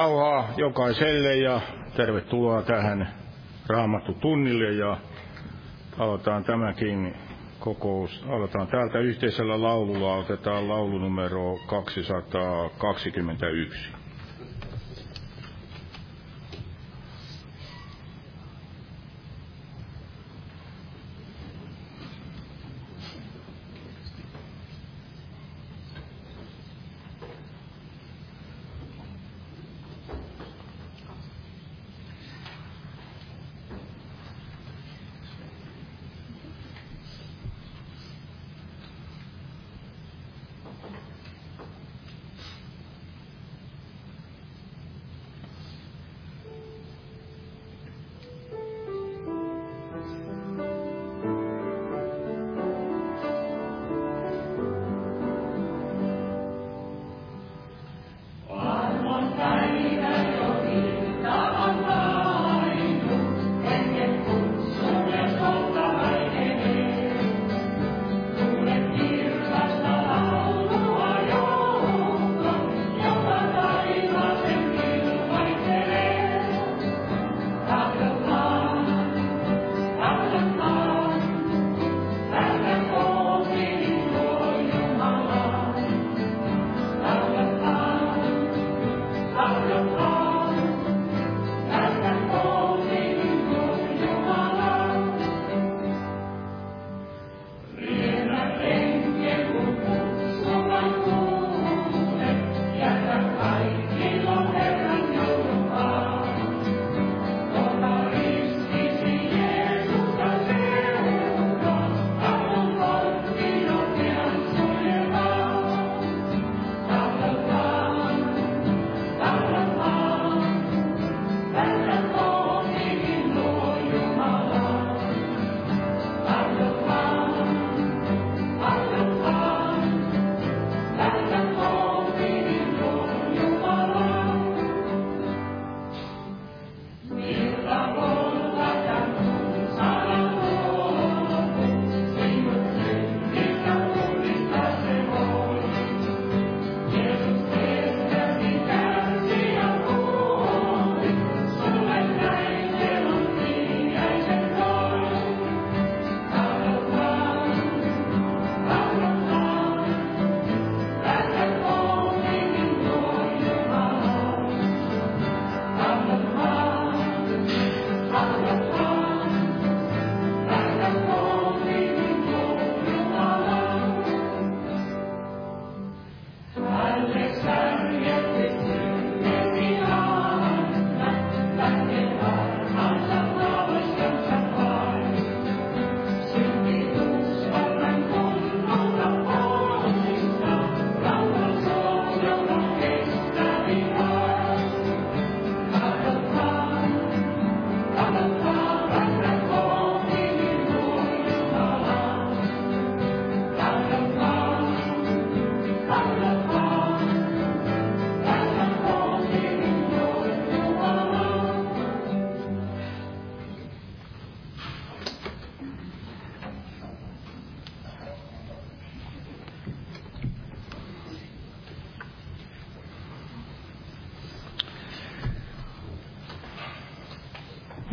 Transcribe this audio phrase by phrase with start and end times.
[0.00, 1.60] rauhaa jokaiselle ja
[1.96, 3.08] tervetuloa tähän
[3.68, 4.96] Raamattu tunnille ja
[5.98, 7.14] aloitetaan tämäkin
[7.58, 8.24] kokous.
[8.28, 13.99] Aloitetaan täältä yhteisellä laululla, otetaan laulu numero 221.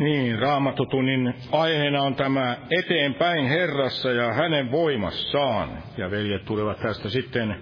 [0.07, 5.83] Niin, Raamattotunnin aiheena on tämä eteenpäin Herrassa ja hänen voimassaan.
[5.97, 7.55] Ja veljet tulevat tästä sitten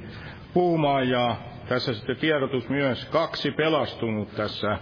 [0.54, 1.36] puhumaan ja
[1.68, 4.78] tässä sitten tiedotus myös kaksi pelastunut tässä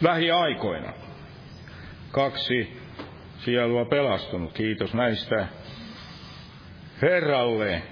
[0.00, 0.92] lähiaikoina.
[2.10, 2.80] Kaksi
[3.38, 4.52] sielua pelastunut.
[4.52, 5.46] Kiitos näistä
[7.02, 7.82] Herralle.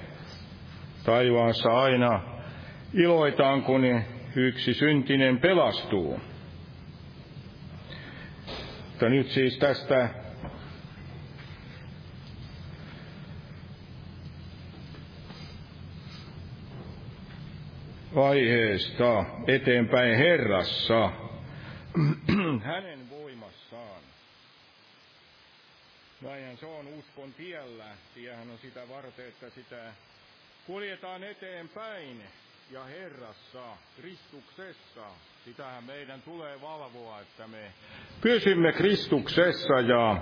[1.04, 2.20] Taivaassa aina
[2.94, 4.02] iloitaan, kun
[4.36, 6.20] yksi syntinen pelastuu.
[9.00, 10.08] Mutta nyt siis tästä
[18.14, 21.10] vaiheesta eteenpäin Herrassa,
[22.62, 24.02] hänen voimassaan.
[26.20, 27.86] Näinhän se on uskon tiellä.
[28.14, 29.92] Tiehän on sitä varten, että sitä
[30.66, 32.22] kuljetaan eteenpäin
[32.70, 35.06] ja Herrassa, Kristuksessa.
[35.44, 37.58] Sitähän meidän tulee valvoa, että me
[38.20, 40.16] pysymme Kristuksessa ja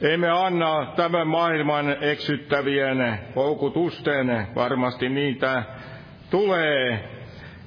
[0.00, 5.62] emme anna tämän maailman eksyttävien houkutusten, varmasti niitä
[6.30, 7.08] tulee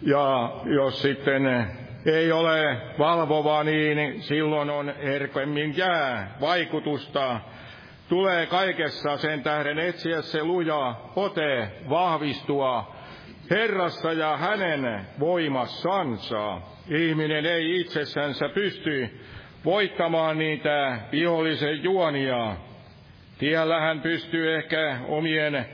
[0.01, 1.67] Ja jos sitten
[2.05, 7.39] ei ole valvova, niin silloin on herkemmin jää vaikutusta.
[8.09, 12.95] Tulee kaikessa sen tähden etsiä se luja ote vahvistua
[13.49, 16.61] Herrassa ja hänen voimassansa.
[16.89, 19.19] Ihminen ei itsessänsä pysty
[19.65, 22.55] voittamaan niitä vihollisen juonia.
[23.37, 25.65] Tiellä hän pystyy ehkä omien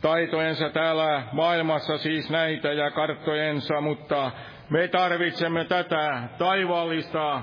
[0.00, 4.30] taitojensa täällä maailmassa siis näitä ja karttojensa, mutta
[4.70, 7.42] me tarvitsemme tätä taivaallista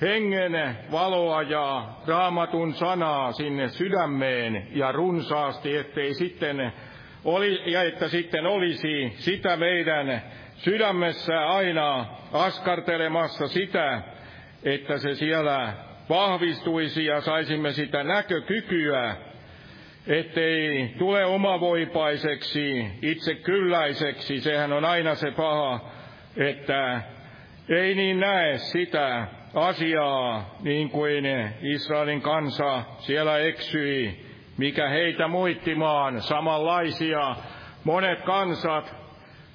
[0.00, 6.72] hengen valoa ja raamatun sanaa sinne sydämeen ja runsaasti, ettei sitten
[7.24, 10.22] oli, ja että sitten olisi sitä meidän
[10.64, 14.02] sydämessä aina askartelemassa sitä,
[14.64, 15.72] että se siellä
[16.08, 19.16] vahvistuisi ja saisimme sitä näkökykyä,
[20.06, 25.80] ettei tule omavoipaiseksi, itse kylläiseksi, sehän on aina se paha,
[26.36, 27.00] että
[27.68, 31.24] ei niin näe sitä asiaa niin kuin
[31.62, 34.26] Israelin kansa siellä eksyi,
[34.58, 37.36] mikä heitä muittimaan, samanlaisia
[37.84, 38.99] monet kansat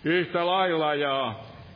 [0.06, 1.34] yhtä lailla ja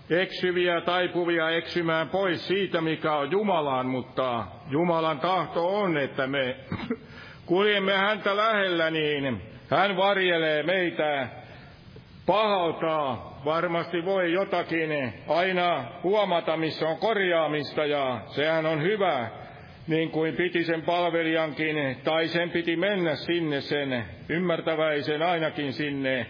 [0.09, 6.55] eksyviä taipuvia eksymään pois siitä, mikä on Jumalan, mutta Jumalan tahto on, että me
[7.45, 11.27] kuljemme häntä lähellä, niin hän varjelee meitä
[12.25, 13.17] pahalta.
[13.45, 19.29] Varmasti voi jotakin aina huomata, missä on korjaamista, ja sehän on hyvä,
[19.87, 26.25] niin kuin piti sen palvelijankin, tai sen piti mennä sinne sen ymmärtäväisen ainakin sinne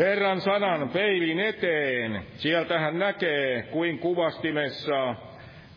[0.00, 2.22] Herran sanan peilin eteen.
[2.36, 5.14] Sieltä hän näkee, kuin kuvastimessa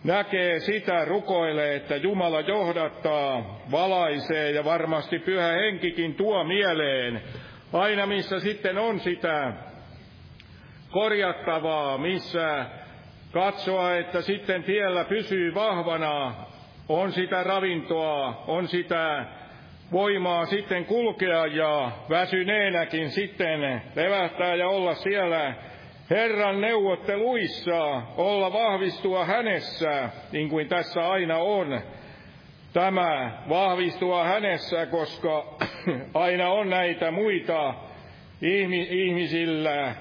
[0.03, 7.21] näkee sitä, rukoilee, että Jumala johdattaa, valaisee ja varmasti pyhä henkikin tuo mieleen,
[7.73, 9.53] aina missä sitten on sitä
[10.91, 12.65] korjattavaa, missä
[13.31, 16.35] katsoa, että sitten tiellä pysyy vahvana,
[16.89, 19.25] on sitä ravintoa, on sitä
[19.93, 25.53] voimaa sitten kulkea ja väsyneenäkin sitten levähtää ja olla siellä
[26.09, 31.81] Herran neuvotteluissa, olla vahvistua hänessä, niin kuin tässä aina on.
[32.73, 35.57] Tämä vahvistua hänessä, koska
[36.13, 37.73] aina on näitä muita
[38.89, 39.95] ihmisillä.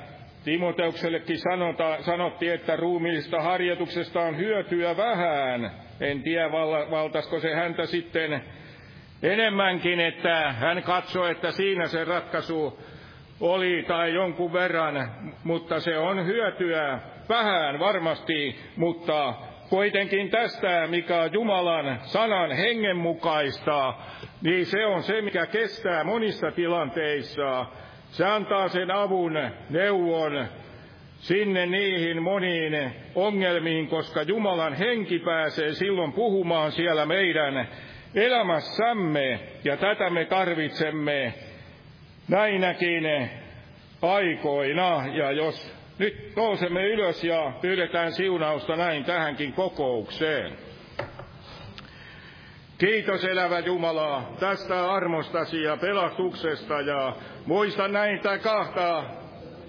[0.45, 5.71] Timoteuksellekin sanota, sanottiin, että ruumiillista harjoituksesta on hyötyä vähän.
[6.01, 6.53] En tiedä,
[6.91, 8.43] valtasko se häntä sitten
[9.23, 12.79] enemmänkin, että hän katsoi, että siinä se ratkaisu
[13.41, 15.11] oli tai jonkun verran,
[15.45, 16.99] mutta se on hyötyä
[17.29, 19.35] vähän varmasti, mutta
[19.71, 23.95] kuitenkin tästä, mikä on Jumalan sanan hengen mukaista,
[24.43, 27.67] niin se on se, mikä kestää monissa tilanteissa.
[28.11, 30.47] Se antaa sen avun, neuvon
[31.19, 37.69] sinne niihin moniin ongelmiin, koska Jumalan henki pääsee silloin puhumaan siellä meidän
[38.15, 41.35] elämässämme, ja tätä me tarvitsemme
[42.29, 43.05] näinäkin
[44.03, 45.07] aikoina.
[45.07, 50.53] Ja jos nyt nousemme ylös ja pyydetään siunausta näin tähänkin kokoukseen.
[52.79, 57.17] Kiitos elävä Jumala tästä armostasi ja pelastuksesta ja
[57.47, 59.05] muista näitä kahta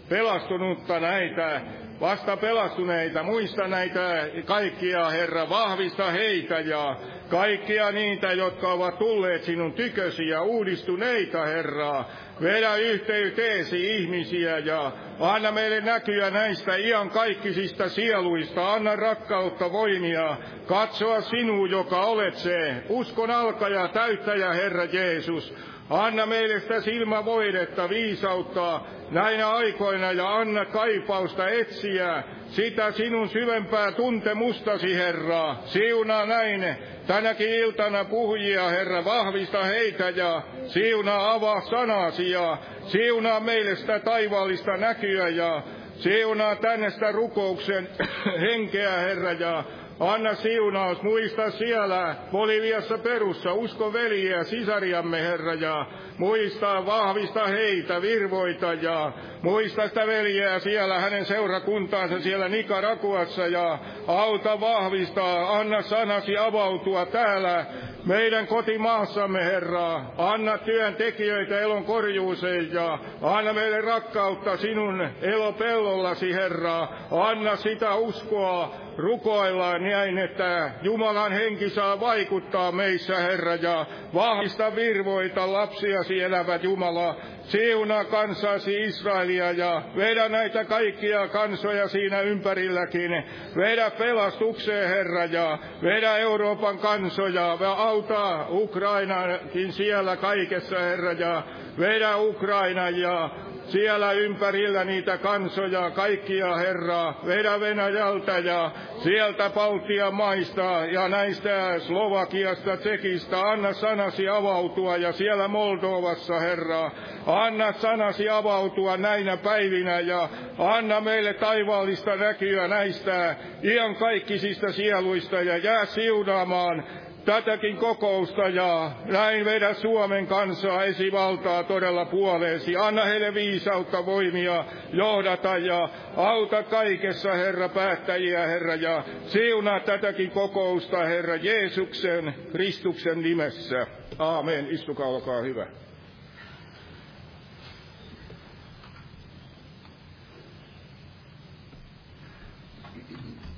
[0.10, 1.62] pelastunutta näitä
[2.00, 6.96] vasta pelastuneita, muista näitä kaikkia, Herra, vahvista heitä ja
[7.34, 12.06] kaikkia niitä, jotka ovat tulleet sinun tykösi ja uudistuneita, Herra.
[12.42, 16.78] Vedä yhteyteesi ihmisiä ja anna meille näkyä näistä
[17.10, 18.74] kaikkisista sieluista.
[18.74, 20.38] Anna rakkautta, voimia,
[20.68, 22.84] katsoa sinua, joka olet se.
[22.90, 25.54] Uskon alkaja, täyttäjä, Herra Jeesus.
[25.90, 34.96] Anna meille sitä silmävoidetta, viisautta näinä aikoina ja anna kaipausta etsiä sitä sinun syvempää tuntemustasi,
[34.96, 35.56] Herra.
[35.66, 36.76] Siunaa näin
[37.08, 44.78] tänäkin iltana puhujia, Herra, vahvista heitä ja siunaa avaa sanasi ja siunaa meille sitä taivaallista
[44.78, 45.64] näkyä ja
[45.96, 47.90] siunaa tänne sitä rukouksen
[48.50, 49.64] henkeä, Herra, ja
[50.00, 55.86] Anna siunaus, muista siellä Boliviassa perussa, usko veljiä, sisariamme Herra, ja
[56.18, 64.60] muista, vahvista heitä, virvoita, ja muista sitä veljeä siellä, hänen seurakuntaansa siellä Nikarakuassa, ja auta
[64.60, 67.66] vahvistaa, anna sanasi avautua täällä
[68.06, 70.02] meidän kotimaassamme, Herra.
[70.18, 76.88] Anna työntekijöitä elon korjuuseen ja anna meille rakkautta sinun elopellollasi, Herra.
[77.12, 85.54] Anna sitä uskoa, rukoillaan näin, että Jumalan henki saa vaikuttaa meissä, Herra, ja vahvista virvoita
[85.54, 87.16] lapsiasi elävät Jumala.
[87.44, 93.12] Siunaa kansasi Israelia ja vedä näitä kaikkia kansoja siinä ympärilläkin.
[93.56, 97.58] Vedä pelastukseen, Herra, ja vedä Euroopan kansoja.
[97.78, 101.44] Auta Ukrainakin siellä kaikessa, Herra, ja
[101.80, 103.30] vedä Ukraina ja
[103.68, 108.72] siellä ympärillä niitä kansoja, kaikkia Herra, vedä Venäjältä ja
[109.04, 116.92] sieltä Baltian maista ja näistä Slovakiasta, Tsekistä, anna sanasi avautua ja siellä Moldovassa, Herra,
[117.26, 125.86] anna sanasi avautua näinä päivinä ja anna meille taivaallista näkyä näistä iankaikkisista sieluista ja jää
[125.86, 126.84] siunaamaan
[127.26, 132.76] tätäkin kokousta ja näin vedä Suomen kansaa esivaltaa todella puoleesi.
[132.76, 141.04] Anna heille viisautta, voimia johdata ja auta kaikessa, Herra, päättäjiä, Herra, ja siunaa tätäkin kokousta,
[141.04, 143.88] Herra, Jeesuksen, Kristuksen nimessä.
[144.20, 144.68] Aamen.
[144.72, 145.68] Istukaa, olkaa hyvä.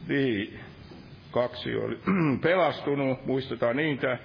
[0.08, 0.65] Niin
[1.36, 2.00] kaksi oli
[2.48, 4.18] pelastunut, muistetaan niitä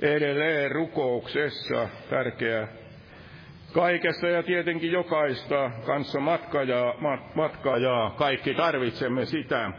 [0.00, 2.68] edelleen rukouksessa, tärkeää
[3.72, 9.70] kaikesta ja tietenkin jokaista kanssa matkajaa, mat, matkajaa, kaikki tarvitsemme sitä.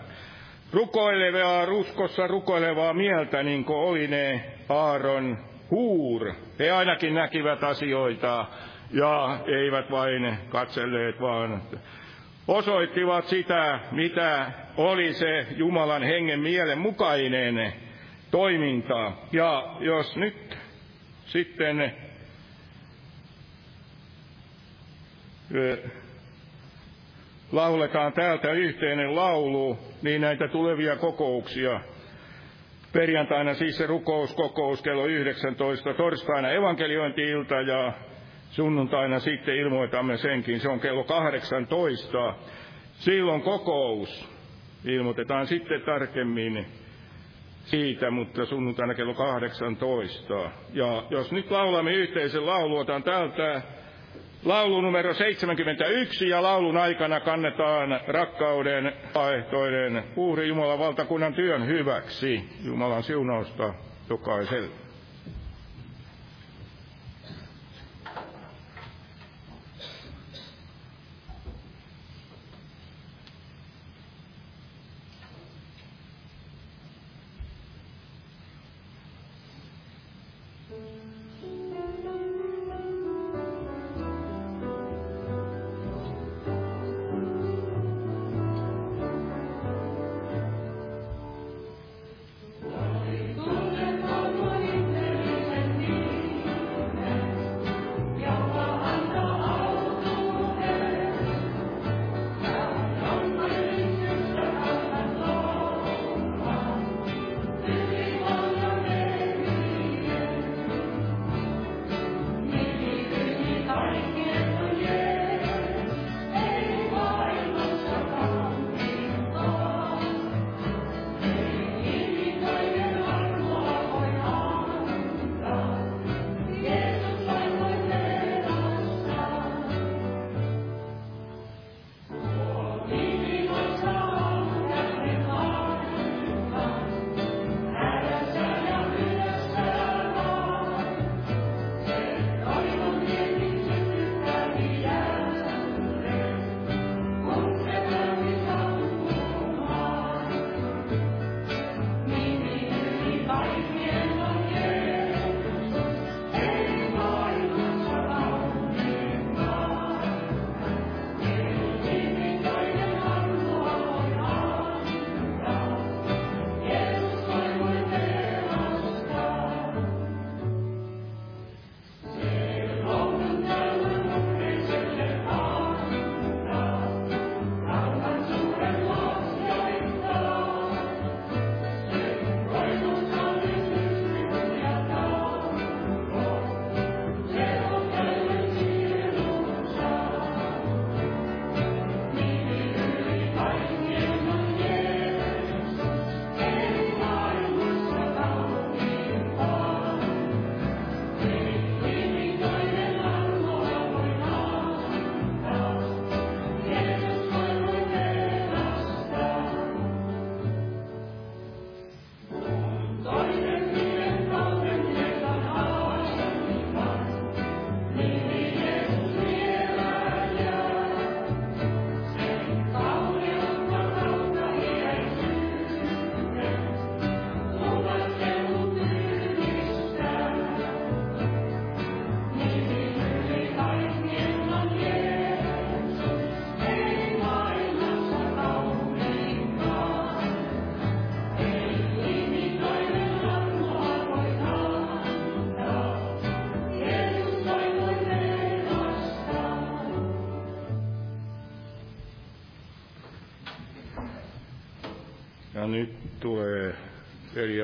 [0.73, 5.37] Rukoilevaa, ruskossa rukoilevaa mieltä, niin kuin oli ne Aaron
[5.71, 6.33] huur.
[6.59, 8.45] He ainakin näkivät asioita
[8.91, 11.61] ja eivät vain katselleet, vaan
[12.47, 17.73] osoittivat sitä, mitä oli se Jumalan hengen mielen mukainen
[18.31, 19.11] toiminta.
[19.31, 20.57] Ja jos nyt
[21.25, 21.93] sitten
[27.51, 31.81] lauletaan täältä yhteinen laulu, niin näitä tulevia kokouksia.
[32.93, 37.93] Perjantaina siis se rukouskokous kello 19, torstaina evankeliointi-ilta ja
[38.49, 42.33] Sunnuntaina sitten ilmoitamme senkin, se on kello 18.
[42.93, 44.29] Silloin kokous.
[44.85, 46.65] Ilmoitetaan sitten tarkemmin
[47.65, 50.33] siitä, mutta sunnuntaina kello 18.
[50.73, 53.61] Ja jos nyt laulamme yhteisen laulu, otan täältä
[54.45, 62.43] laulu numero 71 ja laulun aikana kannetaan rakkauden vaihtoinen uhri Jumalan valtakunnan työn hyväksi.
[62.63, 63.73] Jumalan siunausta
[64.09, 64.86] jokaiselle.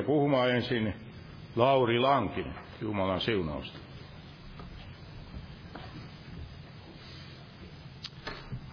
[0.04, 0.94] Puhumaan ensin
[1.56, 3.80] Lauri Lankin, Jumalan siunausta.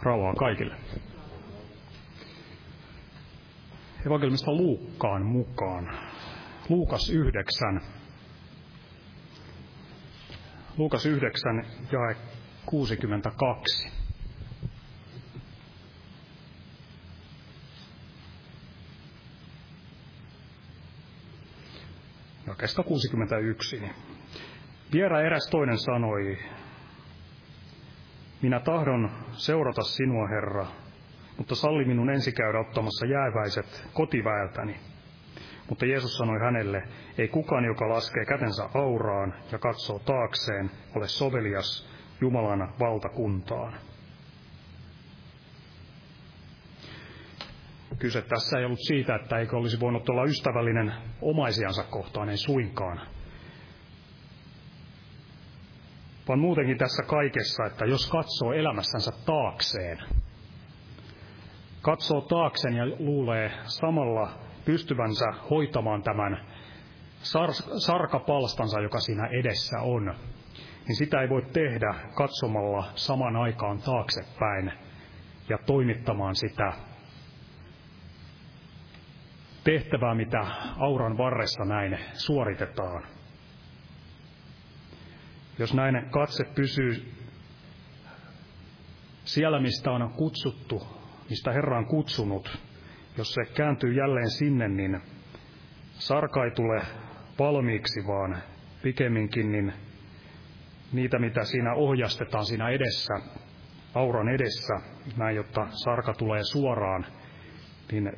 [0.02, 0.74] Rauhaa kaikille.
[4.06, 5.98] Evankelmista Luukkaan mukaan.
[6.68, 7.80] Luukas 9.
[10.76, 12.16] Luukas 9, jae
[12.66, 13.99] 62.
[22.60, 23.80] Jakeesta 61.
[23.80, 23.94] Niin
[24.92, 26.38] Viera eräs toinen sanoi,
[28.42, 30.66] minä tahdon seurata sinua, Herra,
[31.36, 34.76] mutta salli minun ensi käydä ottamassa jääväiset kotiväeltäni.
[35.68, 36.82] Mutta Jeesus sanoi hänelle,
[37.18, 41.88] ei kukaan, joka laskee kätensä auraan ja katsoo taakseen, ole sovelias
[42.20, 43.74] Jumalan valtakuntaan.
[48.00, 53.00] Kyse tässä ei ollut siitä, että eikö olisi voinut olla ystävällinen omaisiansa kohtaan, ei suinkaan.
[56.28, 59.98] Vaan muutenkin tässä kaikessa, että jos katsoo elämässänsä taakseen,
[61.82, 64.30] katsoo taakseen ja luulee samalla
[64.64, 66.46] pystyvänsä hoitamaan tämän
[67.22, 70.04] sar- sarkapalstansa, joka siinä edessä on,
[70.88, 74.72] niin sitä ei voi tehdä katsomalla saman aikaan taaksepäin
[75.48, 76.72] ja toimittamaan sitä
[79.64, 80.40] tehtävää, mitä
[80.78, 83.06] auran varressa näin suoritetaan.
[85.58, 87.12] Jos näin katse pysyy
[89.24, 90.86] siellä, mistä on kutsuttu,
[91.30, 92.58] mistä Herra on kutsunut,
[93.16, 95.00] jos se kääntyy jälleen sinne, niin
[95.90, 96.82] sarka ei tule
[97.38, 98.42] valmiiksi, vaan
[98.82, 99.72] pikemminkin niin
[100.92, 103.14] niitä, mitä siinä ohjastetaan siinä edessä,
[103.94, 104.74] auran edessä,
[105.16, 107.06] näin, jotta sarka tulee suoraan,
[107.92, 108.12] niin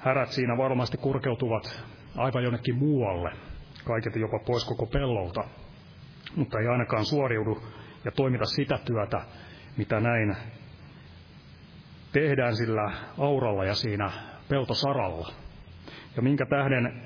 [0.00, 1.82] härät siinä varmasti kurkeutuvat
[2.16, 3.32] aivan jonnekin muualle,
[3.84, 5.44] kaiket jopa pois koko pellolta,
[6.36, 7.62] mutta ei ainakaan suoriudu
[8.04, 9.20] ja toimita sitä työtä,
[9.76, 10.36] mitä näin
[12.12, 14.10] tehdään sillä auralla ja siinä
[14.48, 15.32] peltosaralla.
[16.16, 17.02] Ja minkä tähden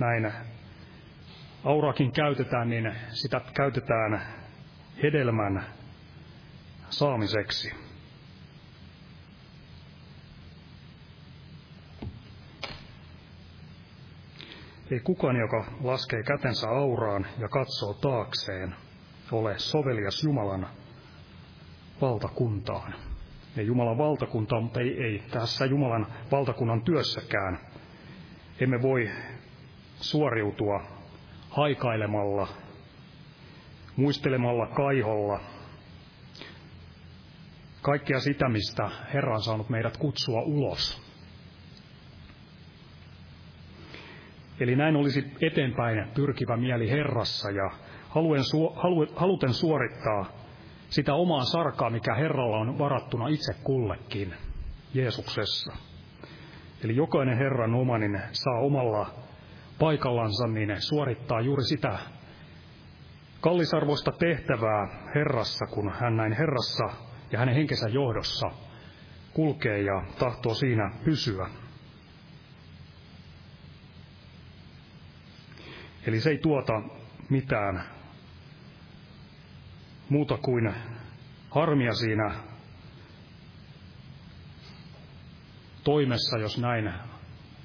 [0.00, 0.32] näin
[1.64, 4.22] aurakin käytetään, niin sitä käytetään
[5.02, 5.66] hedelmän
[6.90, 7.91] saamiseksi.
[14.92, 18.74] Ei kukaan, joka laskee kätensä auraan ja katsoo taakseen,
[19.32, 20.68] ole sovelias Jumalan
[22.00, 22.94] valtakuntaan.
[23.56, 27.58] Ja Jumalan valtakunta, mutta ei, ei tässä Jumalan valtakunnan työssäkään.
[28.60, 29.10] Emme voi
[30.00, 30.80] suoriutua
[31.50, 32.48] haikailemalla,
[33.96, 35.40] muistelemalla kaiholla,
[37.82, 41.11] kaikkea sitä, mistä Herra on saanut meidät kutsua ulos.
[44.62, 47.70] Eli näin olisi eteenpäin pyrkivä mieli Herrassa ja
[48.08, 48.42] haluen,
[48.76, 50.26] halu, haluten suorittaa
[50.88, 54.34] sitä omaa sarkaa, mikä Herralla on varattuna itse kullekin
[54.94, 55.72] Jeesuksessa.
[56.84, 59.14] Eli jokainen Herran omanin saa omalla
[59.78, 61.98] paikallansa niin suorittaa juuri sitä
[63.40, 66.84] kallisarvoista tehtävää Herrassa, kun hän näin Herrassa
[67.32, 68.50] ja hänen henkensä johdossa
[69.34, 71.61] kulkee ja tahtoo siinä pysyä.
[76.06, 76.82] Eli se ei tuota
[77.30, 77.84] mitään
[80.08, 80.74] muuta kuin
[81.50, 82.34] harmia siinä
[85.84, 86.92] toimessa, jos näin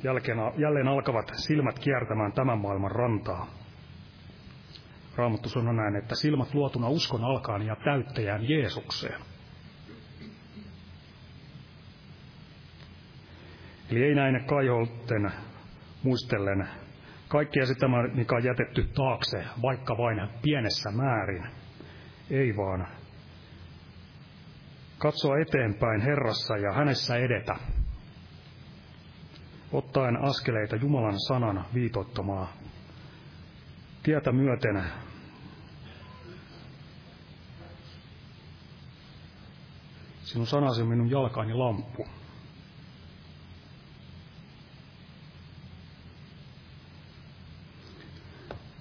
[0.04, 3.48] jälkeen, jälleen alkavat silmät kiertämään tämän maailman rantaa.
[5.16, 9.22] Raamattu sanoo näin, että silmät luotuna uskon alkaan ja täyttäjään Jeesukseen.
[13.92, 15.32] Eli ei näin kaiholten
[16.04, 16.68] muistellen
[17.28, 21.48] kaikkea sitä, mikä on jätetty taakse, vaikka vain pienessä määrin.
[22.30, 22.88] Ei vaan.
[24.98, 27.56] Katsoa eteenpäin Herrassa ja hänessä edetä.
[29.72, 32.54] Ottaen askeleita Jumalan sanan viitoittamaa
[34.04, 34.84] tietä myöten
[40.28, 42.08] Sinun sanasi on minun jalkaani lamppu.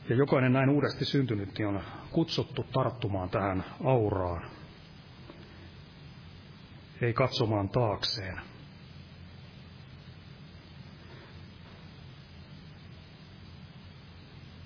[0.08, 4.42] Ja jokainen näin uudesti syntynyt niin on kutsuttu tarttumaan tähän auraan.
[7.00, 8.40] Ei katsomaan taakseen.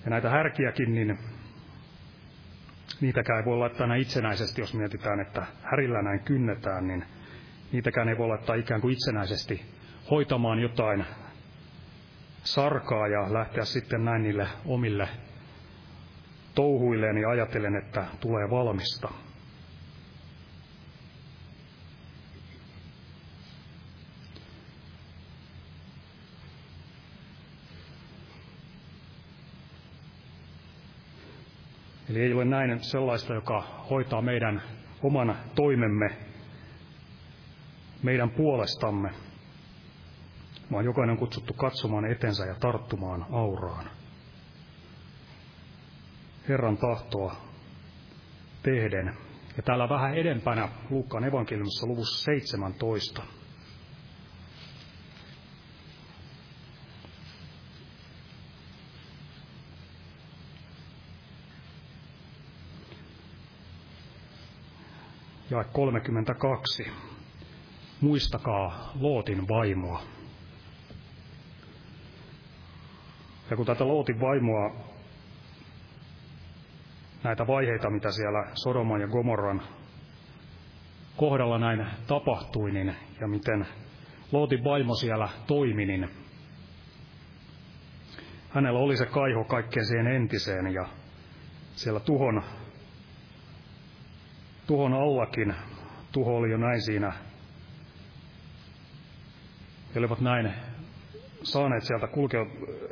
[0.03, 1.19] Ja näitä härkiäkin, niin
[3.01, 7.05] niitäkään ei voi laittaa näin itsenäisesti, jos mietitään, että härillä näin kynnetään, niin
[7.71, 9.65] niitäkään ei voi laittaa ikään kuin itsenäisesti
[10.11, 11.05] hoitamaan jotain
[12.43, 15.09] sarkaa ja lähteä sitten näin niille omille
[16.55, 19.09] touhuilleen ja ajatellen, että tulee valmista.
[32.09, 34.61] Eli ei ole näin sellaista, joka hoitaa meidän
[35.03, 36.17] oman toimemme
[38.03, 39.09] meidän puolestamme,
[40.71, 44.00] vaan jokainen on kutsuttu katsomaan etensä ja tarttumaan auraan.
[46.51, 47.35] Herran tahtoa
[48.63, 49.17] tehden.
[49.57, 53.23] Ja täällä vähän edempänä Luukkaan evankeliumissa luvussa 17.
[65.49, 66.83] Ja 32.
[68.01, 70.01] Muistakaa Lootin vaimoa.
[73.49, 74.90] Ja kun tätä Lootin vaimoa,
[77.23, 79.61] näitä vaiheita, mitä siellä Sodoman ja Gomorran
[81.17, 83.67] kohdalla näin tapahtui, niin, ja miten
[84.31, 86.09] Lootin vaimo siellä toimi, niin
[88.49, 90.85] hänellä oli se kaiho kaikkeen siihen entiseen, ja
[91.75, 92.43] siellä tuhon,
[94.67, 95.55] tuhon allakin,
[96.11, 97.13] tuho oli jo näin siinä,
[99.95, 100.53] he olivat näin
[101.43, 102.45] saaneet sieltä kulkea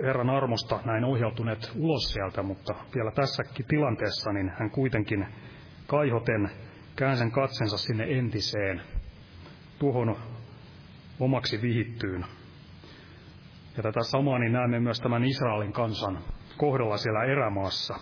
[0.03, 5.27] Herran armosta näin ohjautuneet ulos sieltä, mutta vielä tässäkin tilanteessa niin hän kuitenkin
[5.87, 6.49] kaihoten
[6.95, 8.81] käänsen katsensa sinne entiseen,
[9.79, 10.15] tuhon
[11.19, 12.25] omaksi vihittyyn.
[13.77, 16.19] Ja tätä samaa niin näemme myös tämän Israelin kansan
[16.57, 17.95] kohdalla siellä erämaassa.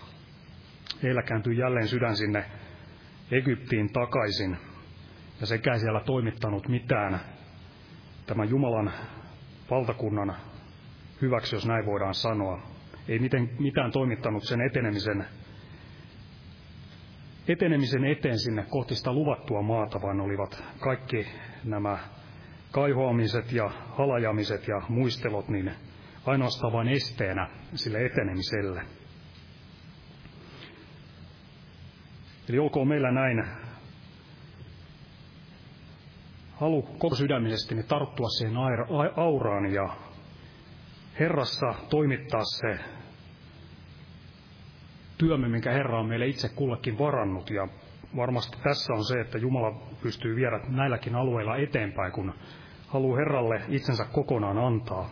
[1.03, 2.45] Heillä kääntyy jälleen sydän sinne
[3.31, 4.57] Egyptiin takaisin,
[5.39, 7.19] ja sekä ei siellä toimittanut mitään
[8.25, 8.91] tämän Jumalan
[9.71, 10.35] valtakunnan
[11.21, 12.61] hyväksi, jos näin voidaan sanoa.
[13.07, 15.25] Ei miten, mitään toimittanut sen etenemisen,
[17.47, 21.27] etenemisen eteen sinne kohti sitä luvattua maata, vaan olivat kaikki
[21.63, 21.97] nämä
[22.71, 25.71] kaihoamiset ja halajamiset ja muistelot niin
[26.25, 28.81] ainoastaan vain esteenä sille etenemiselle.
[32.49, 33.66] Eli olkoon meillä näin
[36.59, 38.57] halu koko sydämisesti niin tarttua siihen
[39.15, 39.89] auraan ja
[41.19, 42.79] Herrassa toimittaa se
[45.17, 47.49] työmme, minkä Herra on meille itse kullekin varannut.
[47.49, 47.67] Ja
[48.15, 52.33] varmasti tässä on se, että Jumala pystyy viedä näilläkin alueilla eteenpäin, kun
[52.87, 55.09] haluaa Herralle itsensä kokonaan antaa.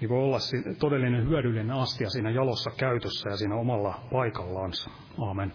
[0.00, 0.38] Niin voi olla
[0.78, 4.90] todellinen hyödyllinen astia siinä jalossa käytössä ja siinä omalla paikallaansa.
[5.18, 5.52] Aamen.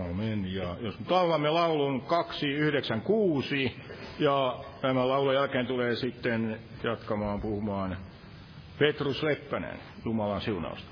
[0.00, 0.54] Amen.
[0.54, 3.76] Ja jos nyt laulamme laulun 296,
[4.18, 7.96] ja tämän laulun jälkeen tulee sitten jatkamaan puhumaan
[8.78, 10.90] Petrus Leppänen, Jumalan siunausta.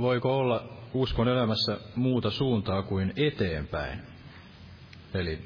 [0.00, 4.02] Voiko olla uskon elämässä muuta suuntaa kuin eteenpäin?
[5.14, 5.38] Eli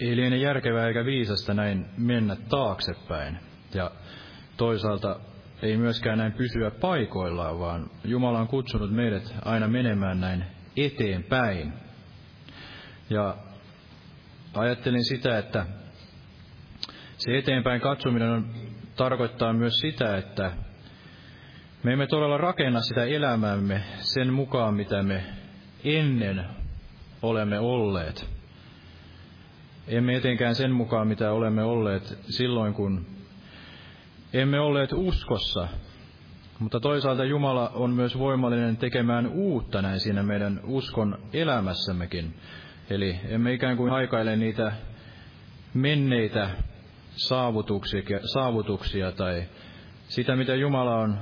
[0.00, 3.38] ei liene järkevää eikä viisasta näin mennä taaksepäin.
[3.74, 3.90] Ja
[4.56, 5.20] toisaalta
[5.62, 10.44] ei myöskään näin pysyä paikoillaan, vaan Jumala on kutsunut meidät aina menemään näin
[10.76, 11.72] eteenpäin.
[13.10, 13.36] Ja
[14.54, 15.66] ajattelin sitä, että
[17.16, 18.50] se eteenpäin katsominen on,
[18.96, 20.52] tarkoittaa myös sitä, että
[21.88, 25.24] me emme todella rakenna sitä elämäämme sen mukaan, mitä me
[25.84, 26.44] ennen
[27.22, 28.30] olemme olleet.
[29.86, 33.06] Emme etenkään sen mukaan, mitä olemme olleet silloin, kun
[34.32, 35.68] emme olleet uskossa.
[36.58, 42.34] Mutta toisaalta Jumala on myös voimallinen tekemään uutta näin siinä meidän uskon elämässämmekin.
[42.90, 44.72] Eli emme ikään kuin haikaile niitä
[45.74, 46.50] menneitä
[47.10, 49.42] saavutuksia, saavutuksia tai
[50.08, 51.18] sitä, mitä Jumala on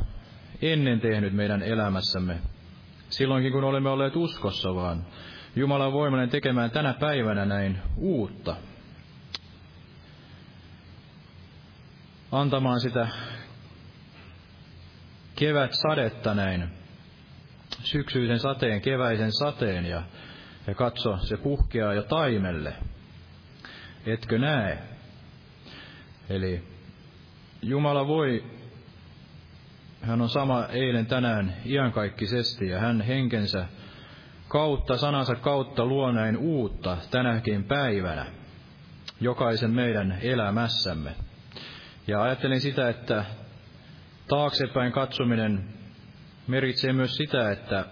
[0.63, 2.39] ennen tehnyt meidän elämässämme.
[3.09, 5.07] Silloinkin, kun olemme olleet uskossa, vaan
[5.57, 8.57] Jumala on voimallinen tekemään tänä päivänä näin uutta.
[12.33, 13.09] Antamaan sitä
[15.37, 16.69] kevät sadetta näin,
[17.83, 20.03] syksyisen sateen, keväisen sateen ja,
[20.67, 22.73] ja katso, se puhkeaa jo taimelle.
[24.07, 24.79] Etkö näe?
[26.29, 26.63] Eli
[27.63, 28.45] Jumala voi,
[30.03, 33.67] hän on sama eilen tänään iankaikkisesti ja hän henkensä
[34.49, 38.27] kautta, sanansa kautta luo näin uutta tänäkin päivänä
[39.21, 41.11] jokaisen meidän elämässämme.
[42.07, 43.25] Ja ajattelin sitä, että
[44.29, 45.65] taaksepäin katsominen
[46.47, 47.85] meritsee myös sitä, että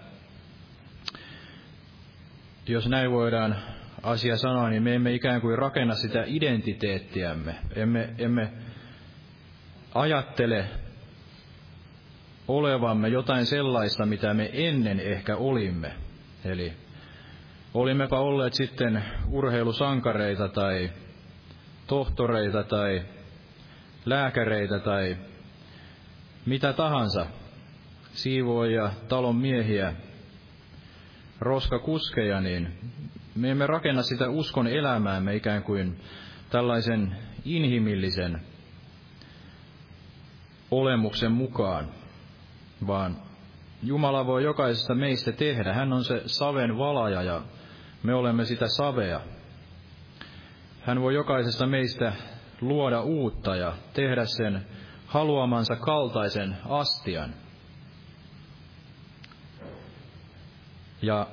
[2.67, 3.55] jos näin voidaan
[4.03, 7.55] asia sanoa, niin me emme ikään kuin rakenna sitä identiteettiämme.
[7.75, 8.53] Emme, emme
[9.93, 10.69] ajattele
[12.47, 15.91] olevamme jotain sellaista, mitä me ennen ehkä olimme.
[16.45, 16.73] Eli
[17.73, 20.89] olimmepa olleet sitten urheilusankareita tai
[21.87, 23.01] tohtoreita tai
[24.05, 25.17] lääkäreitä tai
[26.45, 27.25] mitä tahansa,
[28.13, 29.93] siivoja, talon miehiä,
[31.39, 32.73] roskakuskeja, niin
[33.35, 35.99] me emme rakenna sitä uskon elämäämme ikään kuin
[36.49, 37.15] tällaisen
[37.45, 38.41] inhimillisen
[40.71, 41.89] olemuksen mukaan,
[42.87, 43.17] vaan
[43.83, 45.73] Jumala voi jokaisesta meistä tehdä.
[45.73, 47.41] Hän on se saven valaja ja
[48.03, 49.21] me olemme sitä savea.
[50.81, 52.13] Hän voi jokaisesta meistä
[52.61, 54.65] luoda uutta ja tehdä sen
[55.05, 57.33] haluamansa kaltaisen astian.
[61.01, 61.27] Ja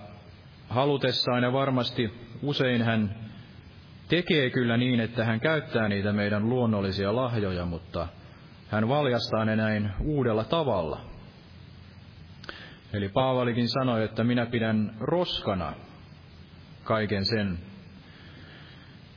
[0.68, 3.14] halutessaan ja varmasti usein hän
[4.08, 8.08] tekee kyllä niin, että hän käyttää niitä meidän luonnollisia lahjoja, mutta
[8.68, 11.11] hän valjastaa ne näin uudella tavalla.
[12.92, 15.74] Eli Paavalikin sanoi, että minä pidän roskana
[16.84, 17.58] kaiken sen,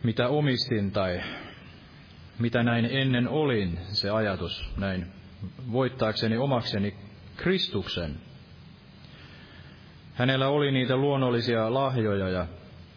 [0.03, 1.21] mitä omistin tai
[2.39, 5.07] mitä näin ennen olin, se ajatus näin
[5.71, 6.95] voittaakseni omakseni
[7.37, 8.15] Kristuksen.
[10.13, 12.47] Hänellä oli niitä luonnollisia lahjoja ja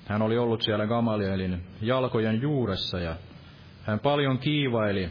[0.07, 3.17] hän oli ollut siellä Gamalielin jalkojen juuressa ja
[3.83, 5.11] hän paljon kiivaili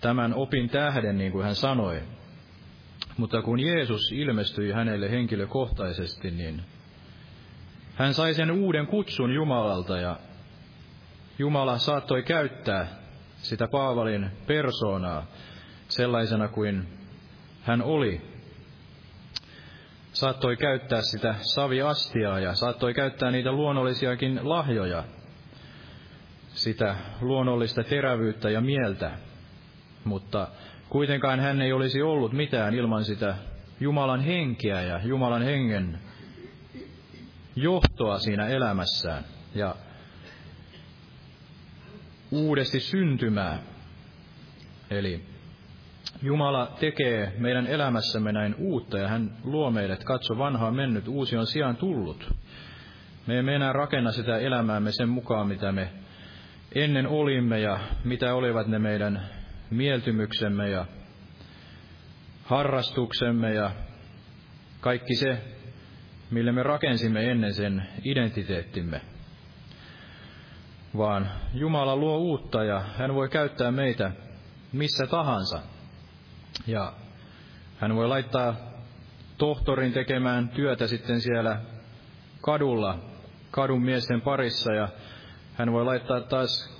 [0.00, 2.15] tämän opin tähden, niin kuin hän sanoi.
[3.16, 6.62] Mutta kun Jeesus ilmestyi hänelle henkilökohtaisesti, niin
[7.94, 10.18] hän sai sen uuden kutsun Jumalalta ja
[11.38, 12.86] Jumala saattoi käyttää
[13.36, 15.26] sitä Paavalin persoonaa
[15.88, 16.88] sellaisena kuin
[17.62, 18.20] hän oli.
[20.12, 25.04] Saattoi käyttää sitä saviastiaa ja saattoi käyttää niitä luonnollisiakin lahjoja,
[26.48, 29.10] sitä luonnollista terävyyttä ja mieltä.
[30.04, 30.48] Mutta
[30.88, 33.34] kuitenkaan hän ei olisi ollut mitään ilman sitä
[33.80, 35.98] Jumalan henkeä ja Jumalan hengen
[37.56, 39.24] johtoa siinä elämässään.
[39.54, 39.74] Ja
[42.30, 43.58] uudesti syntymää.
[44.90, 45.24] Eli
[46.22, 51.46] Jumala tekee meidän elämässämme näin uutta ja hän luo meidät, katso vanhaa mennyt, uusi on
[51.46, 52.34] sijaan tullut.
[53.26, 55.88] Me emme enää rakenna sitä elämäämme sen mukaan, mitä me
[56.74, 59.22] ennen olimme ja mitä olivat ne meidän
[59.70, 60.86] mieltymyksemme ja
[62.44, 63.70] harrastuksemme ja
[64.80, 65.38] kaikki se,
[66.30, 69.00] mille me rakensimme ennen sen identiteettimme
[70.96, 74.12] vaan Jumala luo uutta ja hän voi käyttää meitä
[74.72, 75.60] missä tahansa.
[76.66, 76.92] Ja
[77.78, 78.54] hän voi laittaa
[79.38, 81.60] tohtorin tekemään työtä sitten siellä
[82.40, 82.98] kadulla
[83.50, 84.88] kadun miesten parissa ja
[85.54, 86.76] hän voi laittaa taas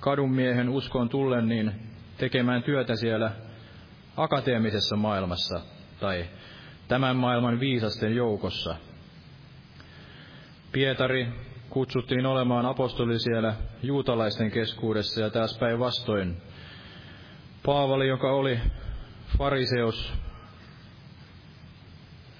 [0.00, 3.32] kadun miehen uskoon tullen niin tekemään työtä siellä
[4.16, 5.60] akateemisessa maailmassa
[6.00, 6.24] tai
[6.88, 8.76] tämän maailman viisasten joukossa.
[10.72, 11.28] Pietari
[11.70, 16.36] kutsuttiin olemaan apostoli siellä juutalaisten keskuudessa ja taas päinvastoin
[17.66, 18.60] Paavali, joka oli
[19.38, 20.12] fariseus,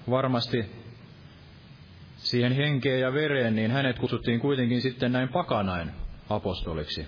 [0.09, 0.65] varmasti
[2.17, 5.91] siihen henkeen ja vereen, niin hänet kutsuttiin kuitenkin sitten näin pakanain
[6.29, 7.07] apostoliksi,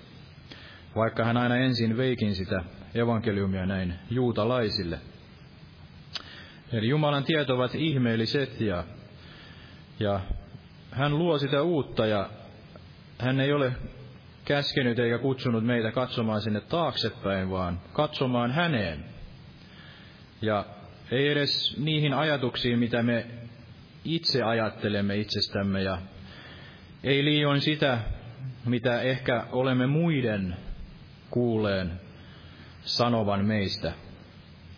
[0.96, 2.62] vaikka hän aina ensin veikin sitä
[2.94, 4.98] evankeliumia näin juutalaisille.
[6.72, 8.84] Eli Jumalan tiet ovat ihmeelliset ja,
[10.00, 10.20] ja
[10.90, 12.30] hän luo sitä uutta ja
[13.18, 13.72] hän ei ole
[14.44, 19.04] käskenyt eikä kutsunut meitä katsomaan sinne taaksepäin, vaan katsomaan häneen.
[20.42, 20.64] Ja
[21.10, 23.26] ei edes niihin ajatuksiin, mitä me
[24.04, 25.98] itse ajattelemme itsestämme ja
[27.04, 27.98] ei liioin sitä,
[28.64, 30.56] mitä ehkä olemme muiden
[31.30, 32.00] kuuleen
[32.80, 33.92] sanovan meistä.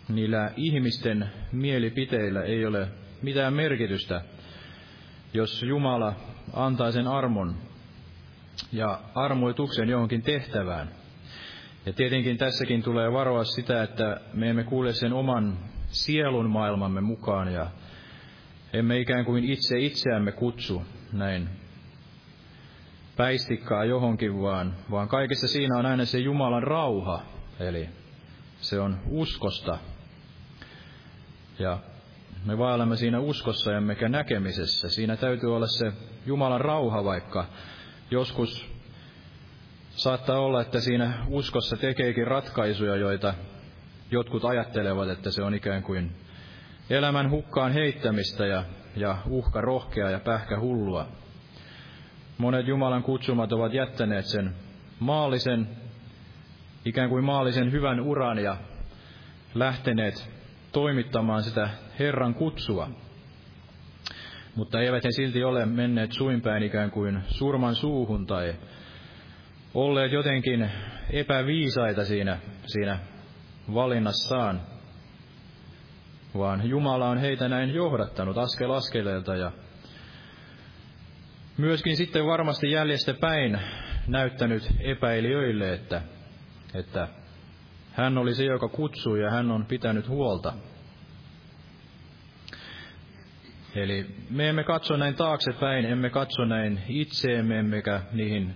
[0.09, 2.87] Niillä ihmisten mielipiteillä ei ole
[3.21, 4.21] mitään merkitystä,
[5.33, 6.13] jos Jumala
[6.53, 7.55] antaa sen armon
[8.71, 10.89] ja armoituksen johonkin tehtävään.
[11.85, 17.53] Ja tietenkin tässäkin tulee varoa sitä, että me emme kuule sen oman sielun maailmamme mukaan
[17.53, 17.67] ja
[18.73, 20.83] emme ikään kuin itse itseämme kutsu
[21.13, 21.49] näin
[23.19, 27.21] päistikkaa johonkin, vaan, vaan kaikessa siinä on aina se Jumalan rauha,
[27.59, 27.89] eli
[28.61, 29.77] se on uskosta.
[31.59, 31.79] Ja
[32.45, 34.89] me vaelemme siinä uskossa emmekä näkemisessä.
[34.89, 35.91] Siinä täytyy olla se
[36.25, 37.45] Jumalan rauha, vaikka
[38.11, 38.71] joskus
[39.89, 43.33] saattaa olla, että siinä uskossa tekeekin ratkaisuja, joita
[44.11, 46.11] jotkut ajattelevat, että se on ikään kuin
[46.89, 48.63] elämän hukkaan heittämistä ja,
[48.95, 51.18] ja uhka rohkea ja pähkä hullua.
[52.39, 54.55] Monet Jumalan kutsumat ovat jättäneet sen
[54.99, 55.69] maallisen,
[56.85, 58.57] ikään kuin maallisen hyvän uran ja
[59.55, 60.29] lähteneet
[60.71, 61.69] toimittamaan sitä
[61.99, 62.89] Herran kutsua.
[64.55, 68.55] Mutta eivät he silti ole menneet suinpäin ikään kuin surman suuhun tai
[69.73, 70.71] olleet jotenkin
[71.09, 72.99] epäviisaita siinä, siinä
[73.73, 74.61] valinnassaan,
[76.37, 79.51] vaan Jumala on heitä näin johdattanut askel askeleelta ja
[81.59, 83.59] myöskin sitten varmasti jäljestä päin
[84.07, 86.01] näyttänyt epäilijöille, että,
[86.73, 87.07] että
[87.91, 90.53] hän oli se, joka kutsui ja hän on pitänyt huolta.
[93.75, 98.53] Eli me emme katso näin taaksepäin, emme katso näin itseemme, emmekä niihin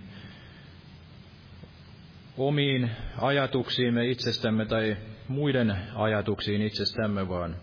[2.38, 2.90] omiin
[3.20, 4.96] ajatuksiimme itsestämme tai
[5.28, 7.56] muiden ajatuksiin itsestämme, vaan,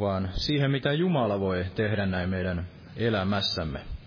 [0.00, 2.66] vaan siihen, mitä Jumala voi tehdä näin meidän
[2.96, 3.97] elämässämme.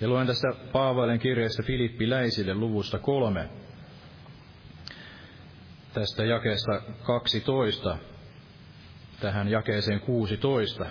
[0.00, 3.48] Ja luen tässä Paavalen kirjasta Filippiläisille luvusta kolme,
[5.94, 7.98] tästä jakeesta 12
[9.20, 10.86] tähän jakeeseen 16.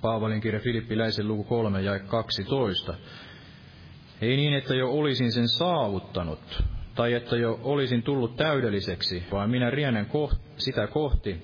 [0.00, 2.94] Paavalin kirja Filippiläisen luku 3 ja 12.
[4.20, 6.62] Ei niin, että jo olisin sen saavuttanut,
[6.94, 11.42] tai että jo olisin tullut täydelliseksi, vaan minä rienen koht, sitä kohti,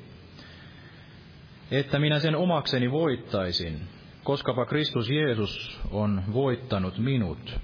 [1.70, 3.80] että minä sen omakseni voittaisin,
[4.24, 7.60] koskapa Kristus Jeesus on voittanut minut.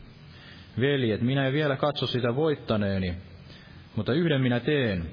[0.81, 3.15] Veljet, minä en vielä katso sitä voittaneeni,
[3.97, 5.11] mutta yhden minä teen,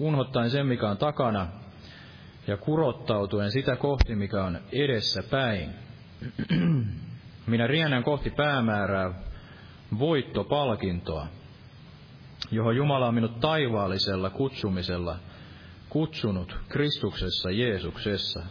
[0.00, 1.46] unhottaen sen, mikä on takana,
[2.46, 5.70] ja kurottautuen sitä kohti, mikä on edessä päin.
[7.46, 9.14] Minä riennän kohti päämäärää,
[9.98, 11.26] voittopalkintoa,
[12.50, 15.16] johon Jumala on minut taivaallisella kutsumisella
[15.88, 18.42] kutsunut Kristuksessa Jeesuksessa.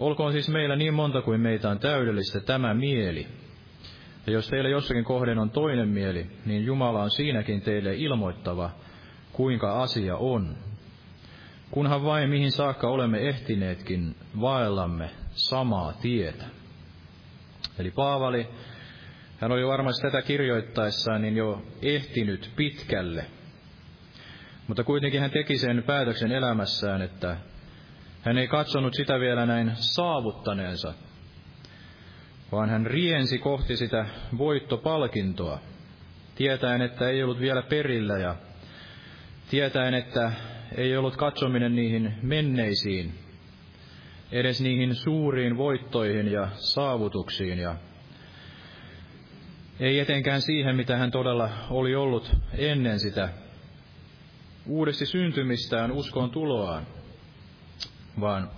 [0.00, 3.26] Olkoon siis meillä niin monta kuin meitä on täydellistä tämä mieli.
[4.26, 8.70] Ja jos teillä jossakin kohden on toinen mieli, niin Jumala on siinäkin teille ilmoittava,
[9.32, 10.56] kuinka asia on.
[11.70, 16.44] Kunhan vain mihin saakka olemme ehtineetkin, vaellamme samaa tietä.
[17.78, 18.48] Eli Paavali
[19.38, 23.24] hän oli varmasti tätä kirjoittaessaan niin jo ehtinyt pitkälle.
[24.66, 27.36] Mutta kuitenkin hän teki sen päätöksen elämässään, että
[28.22, 30.94] hän ei katsonut sitä vielä näin saavuttaneensa,
[32.52, 34.06] vaan hän riensi kohti sitä
[34.38, 35.58] voittopalkintoa,
[36.34, 38.36] tietäen, että ei ollut vielä perillä ja
[39.50, 40.32] tietäen, että
[40.76, 43.14] ei ollut katsominen niihin menneisiin,
[44.32, 47.58] edes niihin suuriin voittoihin ja saavutuksiin.
[47.58, 47.76] Ja
[49.80, 53.28] ei etenkään siihen, mitä hän todella oli ollut ennen sitä
[54.66, 56.86] uudesti syntymistään uskoon tuloaan,
[58.20, 58.50] vaan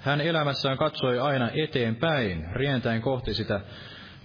[0.00, 3.60] hän elämässään katsoi aina eteenpäin, rientäen kohti sitä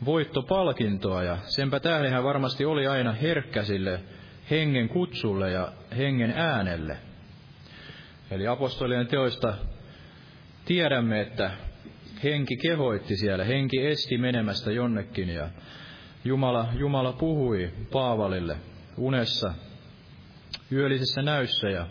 [0.06, 4.00] voittopalkintoa, ja senpä tähden hän varmasti oli aina herkkä sille
[4.52, 6.98] hengen kutsulle ja hengen äänelle.
[8.32, 9.54] Eli apostolien teoista
[10.66, 11.52] tiedämme, että
[12.24, 15.50] henki kehoitti siellä, henki esti menemästä jonnekin, ja
[16.26, 18.58] Jumala, Jumala puhui Paavalille
[18.98, 19.54] unessa,
[20.72, 21.88] yöllisessä näyssä ja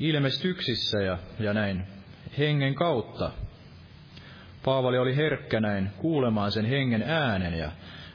[0.00, 1.82] ilmestyksissä ja, ja näin
[2.38, 3.30] hengen kautta.
[4.64, 7.70] Paavali oli herkkä näin kuulemaan sen hengen äänen ja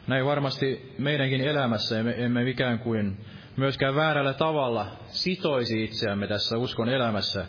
[0.07, 3.17] näin varmasti meidänkin elämässä emme, emme ikään kuin
[3.57, 7.45] myöskään väärällä tavalla sitoisi itseämme tässä uskon elämässä.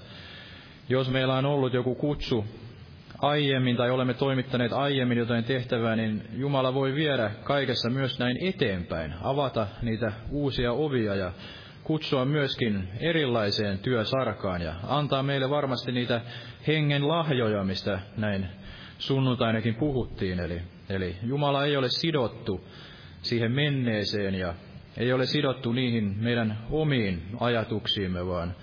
[0.88, 2.44] Jos meillä on ollut joku kutsu
[3.22, 9.14] aiemmin tai olemme toimittaneet aiemmin jotain tehtävää, niin Jumala voi viedä kaikessa myös näin eteenpäin,
[9.22, 11.32] avata niitä uusia ovia ja
[11.84, 16.20] kutsua myöskin erilaiseen työsarkaan ja antaa meille varmasti niitä
[16.66, 18.46] hengen lahjoja, mistä näin
[18.98, 20.40] sunnuntainakin puhuttiin.
[20.40, 22.68] Eli, eli Jumala ei ole sidottu
[23.22, 24.54] siihen menneeseen ja
[24.96, 28.54] ei ole sidottu niihin meidän omiin ajatuksiimme, vaan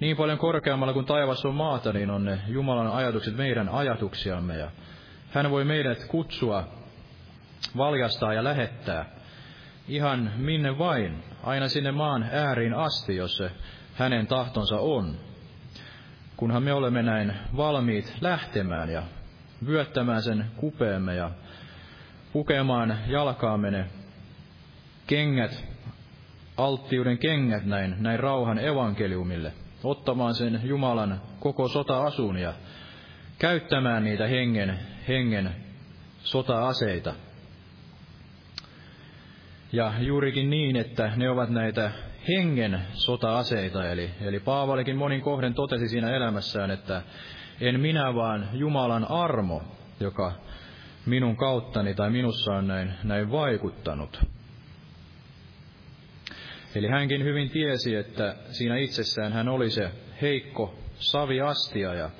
[0.00, 4.58] niin paljon korkeammalla kuin taivas on maata, niin on ne Jumalan ajatukset meidän ajatuksiamme.
[4.58, 4.70] Ja
[5.30, 6.68] hän voi meidät kutsua,
[7.76, 9.04] valjastaa ja lähettää
[9.88, 13.50] ihan minne vain, aina sinne maan ääriin asti, jos se
[13.94, 15.16] hänen tahtonsa on.
[16.36, 19.02] Kunhan me olemme näin valmiit lähtemään ja
[19.66, 21.30] vyöttämään sen kupeemme ja
[22.32, 23.86] pukemaan jalkaamme ne
[25.06, 25.64] kengät,
[26.56, 29.52] alttiuden kengät näin, näin rauhan evankeliumille,
[29.84, 32.52] ottamaan sen Jumalan koko sota-asun ja
[33.38, 34.78] käyttämään niitä hengen,
[35.08, 35.50] hengen
[36.22, 37.14] sota-aseita–
[39.72, 41.90] ja juurikin niin, että ne ovat näitä
[42.28, 47.02] hengen sota-aseita, eli, eli Paavalikin monin kohden totesi siinä elämässään, että
[47.60, 49.62] en minä vaan Jumalan armo,
[50.00, 50.32] joka
[51.06, 54.22] minun kauttani tai minussa on näin, näin vaikuttanut.
[56.74, 59.90] Eli hänkin hyvin tiesi, että siinä itsessään hän oli se
[60.22, 62.10] heikko saviastia ja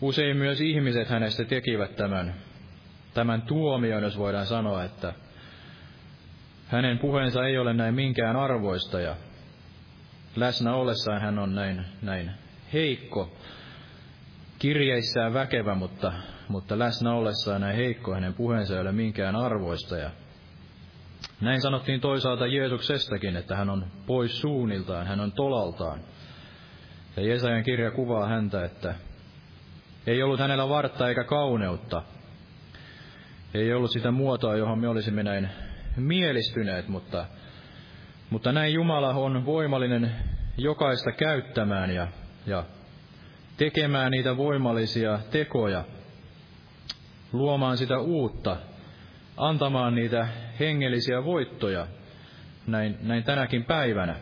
[0.00, 2.34] usein myös ihmiset hänestä tekivät tämän,
[3.14, 5.12] tämän tuomion, jos voidaan sanoa, että
[6.72, 9.16] hänen puheensa ei ole näin minkään arvoista ja
[10.36, 12.30] läsnä ollessaan hän on näin, näin
[12.72, 13.32] heikko,
[14.58, 16.12] kirjeissään väkevä, mutta,
[16.48, 19.96] mutta läsnä ollessaan näin heikko hänen puheensa ei ole minkään arvoista.
[19.96, 20.10] Ja
[21.40, 26.00] näin sanottiin toisaalta Jeesuksestakin, että hän on pois suunniltaan, hän on tolaltaan.
[27.16, 28.94] Ja Jesajan kirja kuvaa häntä, että
[30.06, 32.02] ei ollut hänellä vartta eikä kauneutta.
[33.54, 35.48] Ei ollut sitä muotoa, johon me olisimme näin
[35.96, 37.26] mielistyneet, mutta,
[38.30, 40.12] mutta näin Jumala on voimallinen
[40.58, 42.08] jokaista käyttämään ja,
[42.46, 42.64] ja
[43.56, 45.84] tekemään niitä voimallisia tekoja,
[47.32, 48.56] luomaan sitä uutta,
[49.36, 50.28] antamaan niitä
[50.60, 51.86] hengellisiä voittoja
[52.66, 54.16] näin, näin tänäkin päivänä.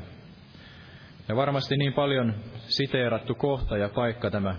[1.28, 2.34] Ja varmasti niin paljon
[2.68, 4.54] siteerattu kohta ja paikka tämä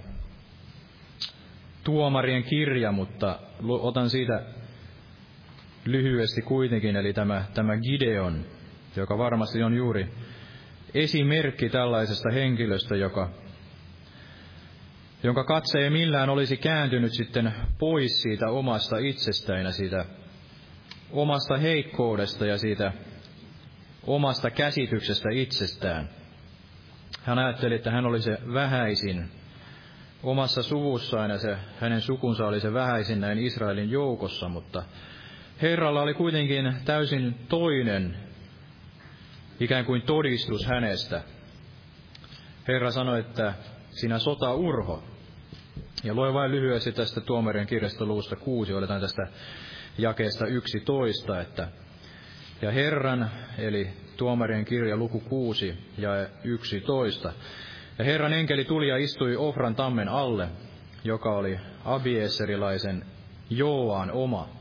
[1.83, 3.39] tuomarien kirja, mutta
[3.69, 4.43] otan siitä
[5.85, 8.45] lyhyesti kuitenkin, eli tämä, tämä Gideon,
[8.95, 10.07] joka varmasti on juuri
[10.93, 13.29] esimerkki tällaisesta henkilöstä, joka,
[15.23, 20.05] jonka katse ei millään olisi kääntynyt sitten pois siitä omasta itsestään ja siitä
[21.11, 22.91] omasta heikkoudesta ja siitä
[24.07, 26.09] omasta käsityksestä itsestään.
[27.23, 29.29] Hän ajatteli, että hän oli se vähäisin
[30.23, 34.83] omassa suvussaan ja se, hänen sukunsa oli se vähäisin näin Israelin joukossa, mutta
[35.61, 38.17] Herralla oli kuitenkin täysin toinen
[39.59, 41.23] ikään kuin todistus hänestä.
[42.67, 43.53] Herra sanoi, että
[43.89, 45.03] sinä sota urho.
[46.03, 49.27] Ja luen vain lyhyesti tästä tuomarien kirjasta luusta kuusi, oletaan tästä
[49.97, 51.67] jakeesta 11, että
[52.61, 56.11] ja Herran, eli tuomarien kirja luku 6 ja
[56.43, 57.33] 11.
[57.97, 60.47] Ja Herran enkeli tuli ja istui Ofran tammen alle,
[61.03, 63.05] joka oli Abieserilaisen
[63.49, 64.60] Joaan oma.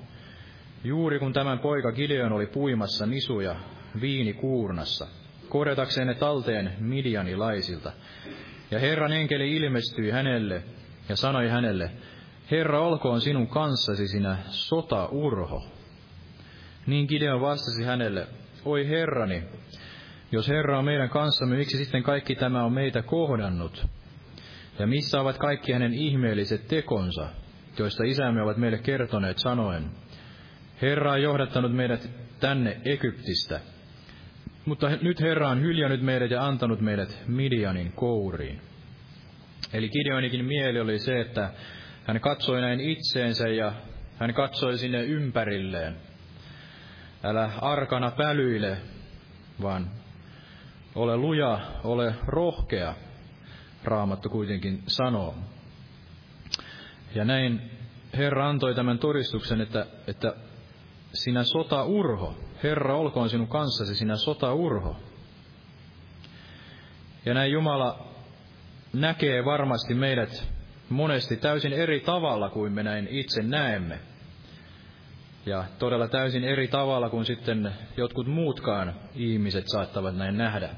[0.85, 3.57] Juuri kun tämän poika Gideon oli puimassa nisuja
[4.01, 5.07] viinikuurnassa,
[5.49, 7.93] korjatakseen ne talteen midianilaisilta.
[8.71, 10.63] Ja Herran enkeli ilmestyi hänelle
[11.09, 11.91] ja sanoi hänelle,
[12.51, 15.63] Herra olkoon sinun kanssasi sinä sota-urho.
[16.87, 18.27] Niin Gideon vastasi hänelle,
[18.65, 19.43] oi Herrani,
[20.33, 23.87] jos Herra on meidän kanssamme, miksi sitten kaikki tämä on meitä kohdannut?
[24.79, 27.29] Ja missä ovat kaikki hänen ihmeelliset tekonsa,
[27.79, 29.91] joista isämme ovat meille kertoneet sanoen,
[30.83, 32.11] Herra on johdattanut meidät
[32.41, 33.61] tänne Egyptistä,
[34.65, 38.61] mutta nyt Herra on hyljännyt meidät ja antanut meidät Midianin kouriin.
[39.73, 41.51] Eli Gideonikin mieli oli se, että
[42.05, 43.73] hän katsoi näin itseensä ja
[44.19, 45.97] hän katsoi sinne ympärilleen.
[47.25, 48.79] Älä arkana pälyile,
[49.63, 49.91] vaan
[50.95, 52.95] ole luja, ole rohkea,
[53.85, 55.35] Raamattu kuitenkin sanoo.
[57.15, 57.71] Ja näin
[58.17, 60.35] Herra antoi tämän todistuksen, että, että
[61.13, 64.97] sinä sota urho, Herra olkoon sinun kanssasi, sinä sota urho.
[67.27, 68.09] Ja näin Jumala
[68.93, 70.49] näkee varmasti meidät
[70.89, 73.99] monesti täysin eri tavalla kuin me näin itse näemme.
[75.47, 80.69] Ja todella täysin eri tavalla kuin sitten jotkut muutkaan ihmiset saattavat näin nähdä.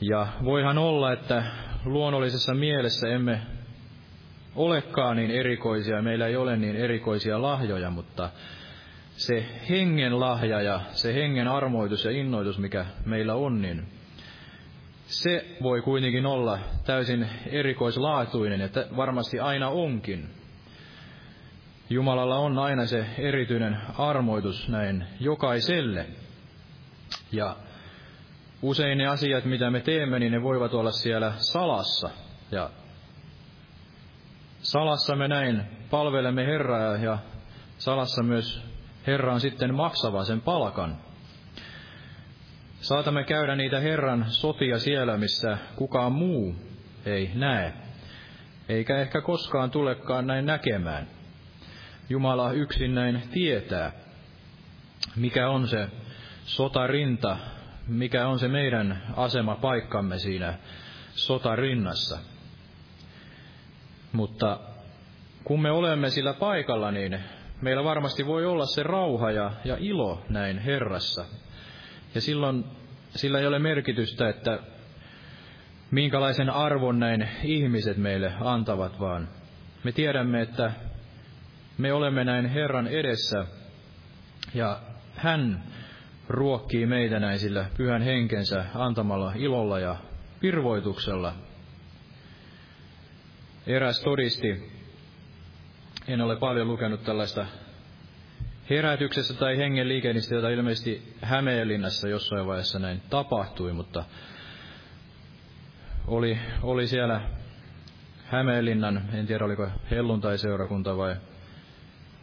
[0.00, 1.44] Ja voihan olla, että
[1.84, 3.40] luonnollisessa mielessä emme
[4.56, 8.30] olekaan niin erikoisia, meillä ei ole niin erikoisia lahjoja, mutta
[9.16, 13.86] se hengen lahja ja se hengen armoitus ja innoitus, mikä meillä on, niin
[15.06, 20.30] se voi kuitenkin olla täysin erikoislaatuinen, ja varmasti aina onkin.
[21.90, 26.06] Jumalalla on aina se erityinen armoitus näin jokaiselle.
[27.32, 27.56] Ja
[28.62, 32.10] usein ne asiat, mitä me teemme, niin ne voivat olla siellä salassa.
[32.50, 32.70] Ja
[34.62, 37.18] salassa me näin palvelemme Herraa ja
[37.78, 38.73] salassa myös
[39.06, 40.96] Herra on sitten maksava sen palkan.
[42.80, 46.54] Saatamme käydä niitä Herran sotia siellä, missä kukaan muu
[47.06, 47.72] ei näe,
[48.68, 51.06] eikä ehkä koskaan tulekaan näin näkemään.
[52.08, 53.92] Jumala yksin näin tietää,
[55.16, 55.88] mikä on se
[56.44, 57.36] sotarinta,
[57.88, 60.54] mikä on se meidän asema paikkamme siinä
[61.14, 62.18] sotarinnassa.
[64.12, 64.60] Mutta
[65.44, 67.18] kun me olemme sillä paikalla, niin
[67.60, 71.24] meillä varmasti voi olla se rauha ja, ja ilo näin Herrassa.
[72.14, 72.64] Ja silloin
[73.16, 74.58] sillä ei ole merkitystä, että
[75.90, 79.28] minkälaisen arvon näin ihmiset meille antavat, vaan
[79.84, 80.72] me tiedämme, että
[81.78, 83.46] me olemme näin Herran edessä
[84.54, 84.80] ja
[85.16, 85.62] hän
[86.28, 89.96] ruokkii meitä näin sillä pyhän henkensä antamalla ilolla ja
[90.42, 91.34] virvoituksella.
[93.66, 94.73] Eräs todisti,
[96.08, 97.46] en ole paljon lukenut tällaista
[98.70, 104.04] herätyksessä tai hengen liikennistä, jota ilmeisesti Hämeenlinnassa jossain vaiheessa näin tapahtui, mutta
[106.06, 107.20] oli, oli siellä
[108.24, 111.16] Hämeenlinnan, en tiedä oliko helluntai-seurakunta vai,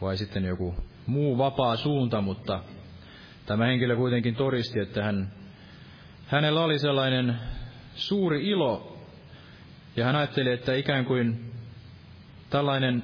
[0.02, 0.76] vai sitten joku
[1.06, 2.64] muu vapaa suunta, mutta
[3.46, 5.32] tämä henkilö kuitenkin todisti, että hän,
[6.28, 7.40] hänellä oli sellainen
[7.96, 8.98] suuri ilo,
[9.96, 11.52] ja hän ajatteli, että ikään kuin
[12.50, 13.04] tällainen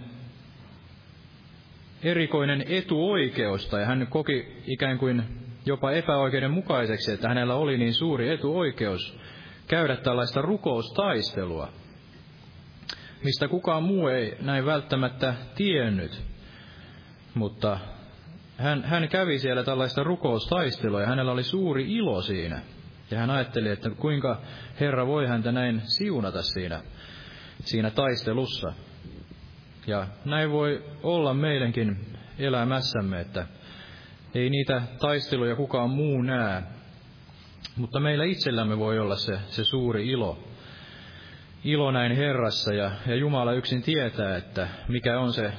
[2.03, 5.23] erikoinen etuoikeus, tai hän koki ikään kuin
[5.65, 9.19] jopa epäoikeudenmukaiseksi, että hänellä oli niin suuri etuoikeus
[9.67, 11.69] käydä tällaista rukoustaistelua,
[13.23, 16.21] mistä kukaan muu ei näin välttämättä tiennyt.
[17.33, 17.79] Mutta
[18.57, 22.61] hän, hän kävi siellä tällaista rukoustaistelua ja hänellä oli suuri ilo siinä.
[23.11, 24.41] Ja hän ajatteli, että kuinka
[24.79, 26.81] Herra voi häntä näin siunata siinä,
[27.59, 28.73] siinä taistelussa.
[29.87, 33.47] Ja näin voi olla meidänkin elämässämme, että
[34.35, 36.63] ei niitä taisteluja kukaan muu näe,
[37.75, 40.39] mutta meillä itsellämme voi olla se, se suuri ilo.
[41.63, 45.53] Ilo näin Herrassa ja, ja Jumala yksin tietää, että mikä on se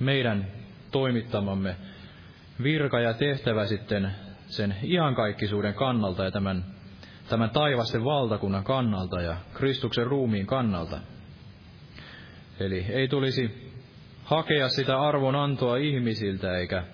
[0.00, 0.46] meidän
[0.90, 1.76] toimittamamme
[2.62, 4.10] virka ja tehtävä sitten
[4.46, 6.64] sen iankaikkisuuden kannalta ja tämän,
[7.28, 10.98] tämän taivasten valtakunnan kannalta ja Kristuksen ruumiin kannalta.
[12.60, 13.72] Eli ei tulisi
[14.24, 16.84] hakea sitä arvonantoa ihmisiltä, eikä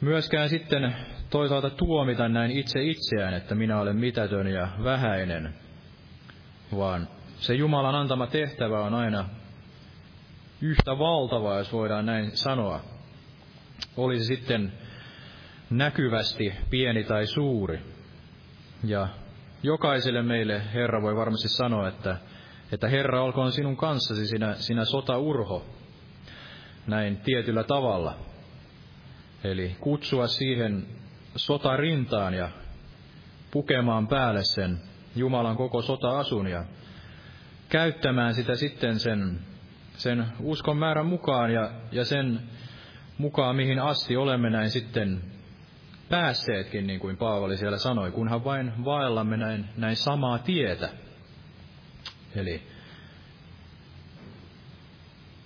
[0.00, 0.96] myöskään sitten
[1.30, 5.54] toisaalta tuomita näin itse itseään, että minä olen mitätön ja vähäinen,
[6.76, 9.28] vaan se Jumalan antama tehtävä on aina
[10.60, 12.80] yhtä valtava, jos voidaan näin sanoa.
[13.96, 14.72] Olisi sitten
[15.70, 17.80] näkyvästi pieni tai suuri.
[18.84, 19.08] Ja
[19.62, 22.16] jokaiselle meille Herra voi varmasti sanoa, että
[22.72, 25.66] että Herra olkoon sinun kanssasi sinä, sinä sotaurho,
[26.86, 28.14] näin tietyllä tavalla.
[29.44, 30.86] Eli kutsua siihen
[31.36, 32.48] sotarintaan ja
[33.50, 34.80] pukemaan päälle sen
[35.16, 36.64] Jumalan koko sota-asun ja
[37.68, 39.40] käyttämään sitä sitten sen,
[39.96, 42.40] sen uskon määrän mukaan ja, ja sen
[43.18, 45.20] mukaan, mihin asti olemme näin sitten
[46.08, 50.88] päässeetkin, niin kuin Paavali siellä sanoi, kunhan vain vaellamme näin, näin samaa tietä.
[52.36, 52.62] Eli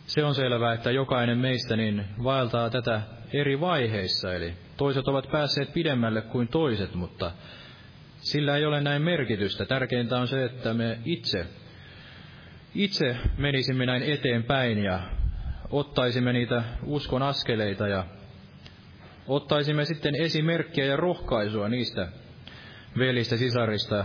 [0.06, 5.72] se on selvää, että jokainen meistä niin vaeltaa tätä eri vaiheissa, eli toiset ovat päässeet
[5.72, 7.32] pidemmälle kuin toiset, mutta
[8.16, 9.64] sillä ei ole näin merkitystä.
[9.64, 11.46] Tärkeintä on se, että me itse
[12.76, 15.00] itse menisimme näin eteenpäin ja
[15.70, 18.04] ottaisimme niitä uskon askeleita ja
[19.26, 22.08] ottaisimme sitten esimerkkiä ja rohkaisua niistä
[22.98, 24.04] velistä sisarista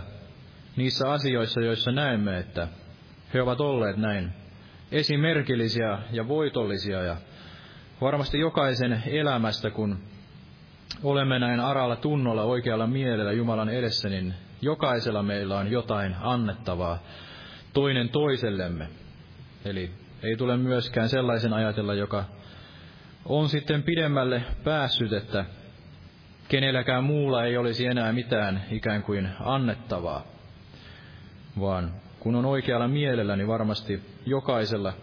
[0.75, 2.67] niissä asioissa, joissa näemme, että
[3.33, 4.31] he ovat olleet näin
[4.91, 7.17] esimerkillisiä ja voitollisia ja
[8.01, 9.99] varmasti jokaisen elämästä, kun
[11.03, 16.99] olemme näin aralla tunnolla, oikealla mielellä Jumalan edessä, niin jokaisella meillä on jotain annettavaa
[17.73, 18.87] toinen toisellemme.
[19.65, 19.91] Eli
[20.23, 22.25] ei tule myöskään sellaisen ajatella, joka
[23.25, 25.45] on sitten pidemmälle päässyt, että
[26.47, 30.30] kenelläkään muulla ei olisi enää mitään ikään kuin annettavaa,
[31.59, 34.93] vaan kun on oikealla mielellä, niin varmasti jokaisella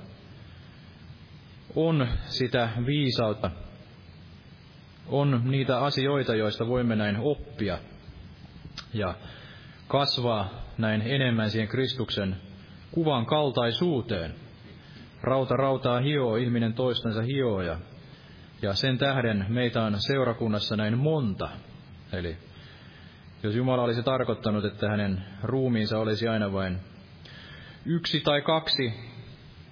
[1.76, 3.51] on sitä viisautta,
[5.07, 7.78] on niitä asioita, joista voimme näin oppia
[8.94, 9.14] ja
[9.88, 12.36] kasvaa näin enemmän siihen Kristuksen
[12.90, 14.34] kuvan kaltaisuuteen.
[15.22, 17.78] Rauta rautaa hioo, ihminen toistensa hioo ja,
[18.62, 21.49] ja sen tähden meitä on seurakunnassa näin monta.
[22.12, 22.36] Eli
[23.43, 26.78] jos Jumala olisi tarkoittanut, että hänen ruumiinsa olisi aina vain
[27.86, 28.93] yksi tai kaksi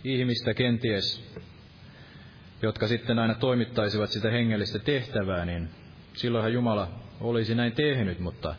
[0.05, 1.35] ihmistä kenties,
[2.63, 5.69] jotka sitten aina toimittaisivat sitä hengellistä tehtävää, niin
[6.15, 6.89] silloinhan Jumala
[7.21, 8.55] olisi näin tehnyt, mutta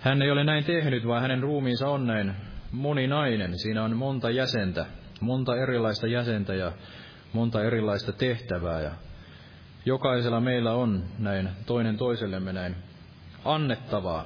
[0.00, 2.32] hän ei ole näin tehnyt, vaan hänen ruumiinsa on näin
[2.72, 3.58] moninainen.
[3.58, 4.86] Siinä on monta jäsentä,
[5.20, 6.72] monta erilaista jäsentä ja
[7.32, 8.80] monta erilaista tehtävää.
[8.80, 8.90] Ja
[9.84, 12.76] jokaisella meillä on näin toinen toisellemme näin
[13.44, 14.24] annettavaa,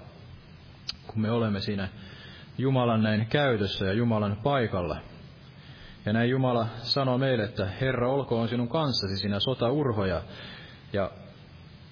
[1.06, 1.88] kun me olemme siinä
[2.58, 4.96] Jumalan näin käytössä ja Jumalan paikalla.
[6.06, 10.22] Ja näin Jumala sanoo meille, että Herra olkoon sinun kanssasi sinä sotaurhoja.
[10.92, 11.10] Ja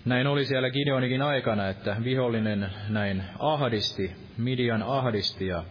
[0.04, 5.64] näin oli siellä Gideonikin aikana, että vihollinen näin ahdisti, Midian ahdisti ja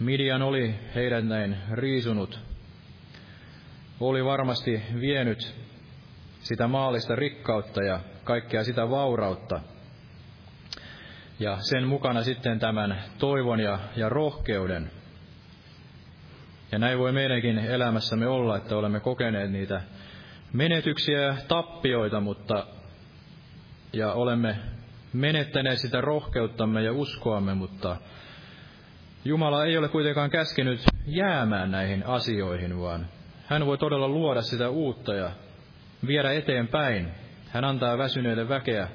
[0.00, 2.40] Midian oli heidät näin riisunut,
[4.00, 5.54] oli varmasti vienyt
[6.38, 9.60] sitä maallista rikkautta ja kaikkea sitä vaurautta.
[11.38, 14.90] Ja sen mukana sitten tämän toivon ja, ja rohkeuden.
[16.72, 19.80] Ja näin voi meidänkin elämässämme olla, että olemme kokeneet niitä
[20.52, 22.66] menetyksiä ja tappioita, mutta
[23.92, 24.56] ja olemme
[25.12, 27.96] menettäneet sitä rohkeuttamme ja uskoamme, mutta
[29.24, 33.06] Jumala ei ole kuitenkaan käskenyt jäämään näihin asioihin, vaan
[33.46, 35.30] hän voi todella luoda sitä uutta ja
[36.06, 37.08] viedä eteenpäin.
[37.48, 38.88] Hän antaa väsyneille väkeä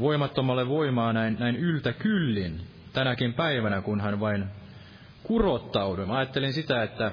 [0.00, 2.60] voimattomalle voimaa näin, näin yltä kyllin
[2.92, 4.44] tänäkin päivänä, kun hän vain
[5.22, 6.06] kurottaudu.
[6.06, 7.12] Mä ajattelin sitä, että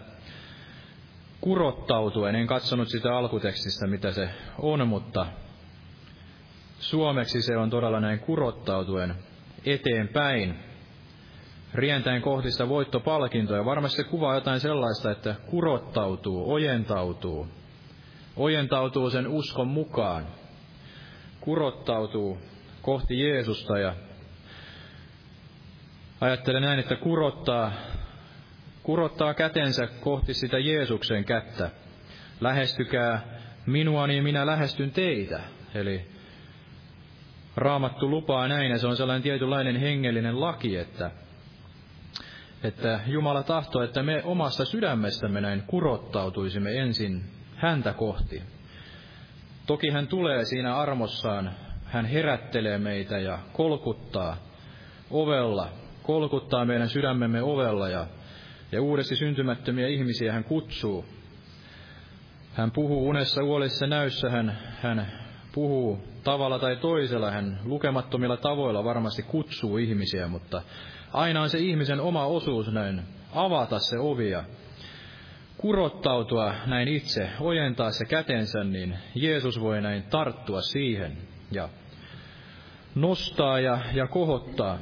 [1.42, 5.26] kurottautuen, en katsonut sitä alkutekstistä, mitä se on, mutta
[6.80, 9.16] suomeksi se on todella näin kurottautuen
[9.66, 10.60] eteenpäin
[11.74, 13.66] rientäen kohti sitä voittopalkintoa.
[13.66, 17.48] Varmasti se kuvaa jotain sellaista, että kurottautuu, ojentautuu.
[18.36, 20.28] Ojentautuu sen uskon mukaan.
[21.40, 22.38] Kurottautuu
[22.90, 23.96] kohti Jeesusta ja
[26.22, 27.72] ajattelen näin, että kurottaa,
[28.84, 31.70] kurottaa kätensä kohti sitä Jeesuksen kättä.
[32.42, 33.22] Lähestykää
[33.66, 35.40] minua, niin minä lähestyn teitä.
[35.76, 36.08] Eli
[37.56, 41.12] Raamattu lupaa näin, ja se on sellainen tietynlainen hengellinen laki, että
[42.64, 47.24] että Jumala tahtoo, että me omassa sydämestämme näin kurottautuisimme ensin
[47.56, 48.44] häntä kohti.
[49.66, 51.52] Toki hän tulee siinä armossaan,
[51.90, 54.38] hän herättelee meitä ja kolkuttaa
[55.12, 55.70] ovella,
[56.04, 58.08] kolkuttaa meidän sydämemme ovella ja,
[58.72, 61.06] ja uudesti syntymättömiä ihmisiä hän kutsuu.
[62.54, 65.12] Hän puhuu unessa, uolissa, näyssä, hän, hän
[65.54, 70.62] puhuu tavalla tai toisella, hän lukemattomilla tavoilla varmasti kutsuu ihmisiä, mutta
[71.14, 73.02] Aina on se ihmisen oma osuus näin
[73.36, 74.44] avata se ovi ja
[75.58, 81.18] kurottautua näin itse, ojentaa se kätensä, niin Jeesus voi näin tarttua siihen
[81.52, 81.70] ja
[82.96, 84.78] nostaa ja, ja kohottaa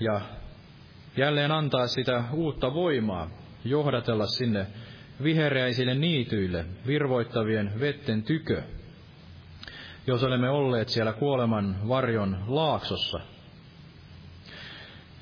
[0.00, 0.20] ja
[1.16, 3.30] jälleen antaa sitä uutta voimaa,
[3.64, 4.66] johdatella sinne
[5.22, 8.62] vihereisille niityille, virvoittavien vetten tykö.
[10.06, 13.20] Jos olemme olleet siellä kuoleman varjon laaksossa,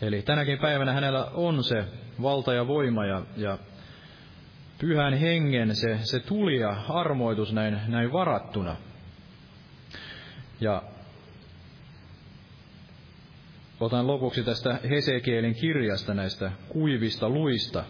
[0.03, 1.85] Eli tänäkin päivänä hänellä on se
[2.23, 3.59] valta ja voima ja, ja
[4.81, 8.77] pyhän hengen se, se tuli ja armoitus näin, näin varattuna.
[10.61, 10.83] Ja
[13.81, 17.85] otan lopuksi tästä Hesekielin kirjasta näistä kuivista luista.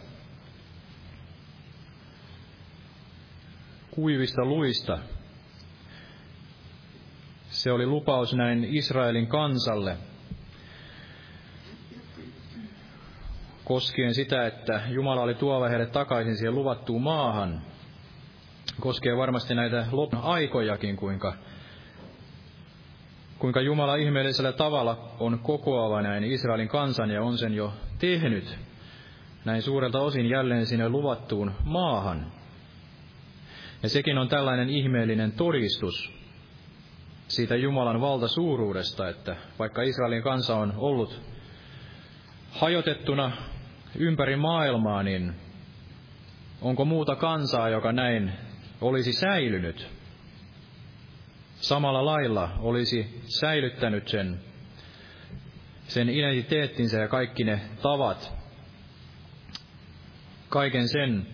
[3.90, 4.98] Kuivista luista.
[7.50, 9.96] Se oli lupaus näin Israelin kansalle–
[13.64, 17.62] koskien sitä, että Jumala oli tuova heidät takaisin siihen luvattuun maahan.
[18.80, 21.34] Koskee varmasti näitä lopun aikojakin, kuinka,
[23.44, 28.58] kuinka Jumala ihmeellisellä tavalla on kokoava näin Israelin kansan ja on sen jo tehnyt
[29.44, 32.32] näin suurelta osin jälleen sinne luvattuun maahan.
[33.82, 36.12] Ja sekin on tällainen ihmeellinen todistus
[37.28, 41.20] siitä Jumalan valtasuuruudesta, että vaikka Israelin kansa on ollut
[42.50, 43.32] hajotettuna
[43.98, 45.34] ympäri maailmaa, niin
[46.62, 48.32] onko muuta kansaa, joka näin
[48.80, 49.93] olisi säilynyt?
[51.54, 54.40] Samalla lailla olisi säilyttänyt sen,
[55.88, 58.32] sen identiteettinsä ja kaikki ne tavat,
[60.48, 61.26] kaiken sen,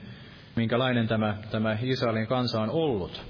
[0.56, 3.22] minkälainen tämä, tämä Israelin kansa on ollut.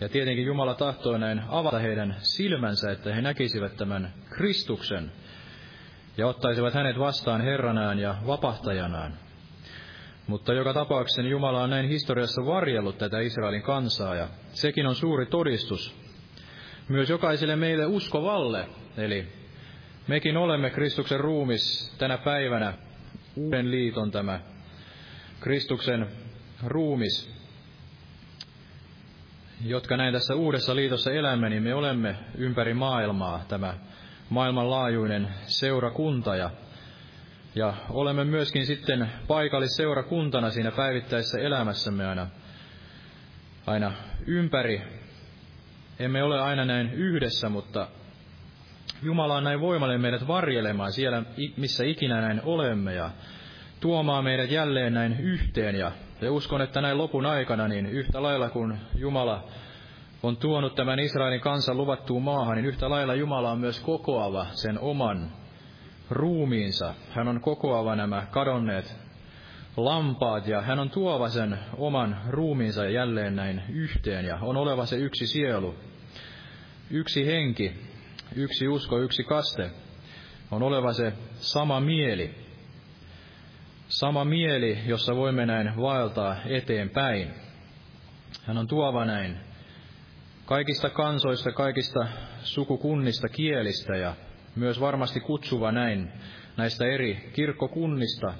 [0.00, 5.12] Ja tietenkin Jumala tahtoi näin avata heidän silmänsä, että he näkisivät tämän Kristuksen
[6.16, 9.18] ja ottaisivat hänet vastaan Herranään ja vapahtajanaan.
[10.26, 15.26] Mutta joka tapauksessa Jumala on näin historiassa varjellut tätä Israelin kansaa, ja sekin on suuri
[15.26, 15.99] todistus
[16.90, 18.68] myös jokaiselle meille uskovalle.
[18.96, 19.28] Eli
[20.08, 22.74] mekin olemme Kristuksen ruumis tänä päivänä,
[23.36, 24.40] uuden liiton tämä
[25.40, 26.06] Kristuksen
[26.66, 27.30] ruumis,
[29.64, 33.74] jotka näin tässä uudessa liitossa elämme, niin me olemme ympäri maailmaa tämä
[34.28, 36.50] maailmanlaajuinen seurakunta ja,
[37.54, 42.26] ja olemme myöskin sitten paikallisseurakuntana siinä päivittäisessä elämässämme aina,
[43.66, 43.92] aina
[44.26, 44.99] ympäri.
[46.00, 47.88] Emme ole aina näin yhdessä, mutta
[49.02, 51.22] Jumala on näin voimallinen meidät varjelemaan siellä,
[51.56, 53.10] missä ikinä näin olemme ja
[53.80, 55.74] tuomaan meidät jälleen näin yhteen.
[55.74, 59.44] Ja, ja uskon, että näin lopun aikana, niin yhtä lailla kuin Jumala
[60.22, 64.78] on tuonut tämän Israelin kansan luvattuun maahan, niin yhtä lailla Jumala on myös kokoava sen
[64.78, 65.32] oman
[66.10, 66.94] ruumiinsa.
[67.10, 68.96] Hän on kokoava nämä kadonneet
[69.76, 74.96] lampaat ja hän on tuova sen oman ruumiinsa jälleen näin yhteen ja on oleva se
[74.96, 75.74] yksi sielu,
[76.90, 77.72] yksi henki,
[78.36, 79.70] yksi usko, yksi kaste.
[80.50, 82.34] On oleva se sama mieli,
[83.88, 87.30] sama mieli, jossa voimme näin vaeltaa eteenpäin.
[88.44, 89.36] Hän on tuova näin
[90.46, 92.06] kaikista kansoista, kaikista
[92.42, 94.14] sukukunnista, kielistä ja
[94.56, 96.12] myös varmasti kutsuva näin
[96.56, 98.34] näistä eri kirkkokunnista,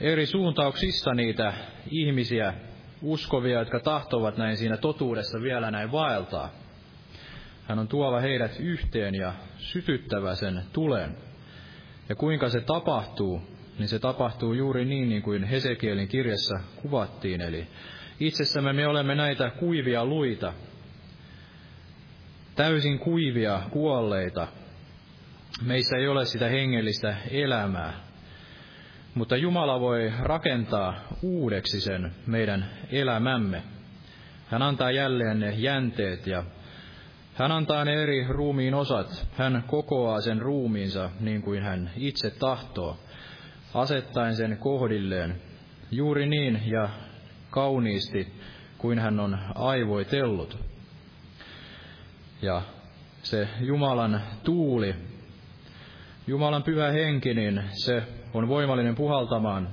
[0.00, 1.54] eri suuntauksista niitä
[1.90, 2.54] ihmisiä,
[3.02, 6.65] uskovia, jotka tahtovat näin siinä totuudessa vielä näin vaeltaa.
[7.68, 11.16] Hän on tuova heidät yhteen ja sytyttävä sen tulen.
[12.08, 13.42] Ja kuinka se tapahtuu,
[13.78, 17.40] niin se tapahtuu juuri niin, niin kuin Hesekielin kirjassa kuvattiin.
[17.40, 17.66] Eli
[18.20, 20.52] itsessämme me olemme näitä kuivia luita,
[22.54, 24.48] täysin kuivia, kuolleita.
[25.62, 28.06] Meissä ei ole sitä hengellistä elämää.
[29.14, 33.62] Mutta Jumala voi rakentaa uudeksi sen meidän elämämme.
[34.46, 36.44] Hän antaa jälleen ne jänteet ja
[37.36, 39.26] hän antaa ne eri ruumiin osat.
[39.36, 42.98] Hän kokoaa sen ruumiinsa niin kuin hän itse tahtoo,
[43.74, 45.42] asettaen sen kohdilleen
[45.90, 46.88] juuri niin ja
[47.50, 48.32] kauniisti
[48.78, 50.58] kuin hän on aivoitellut.
[52.42, 52.62] Ja
[53.22, 54.94] se Jumalan tuuli,
[56.26, 58.02] Jumalan pyhä henki, niin se
[58.34, 59.68] on voimallinen puhaltamaan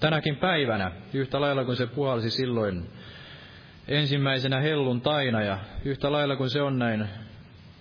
[0.00, 2.86] tänäkin päivänä, yhtä lailla kuin se puhalsi silloin
[3.88, 7.08] ensimmäisenä hellun taina ja yhtä lailla kuin se on näin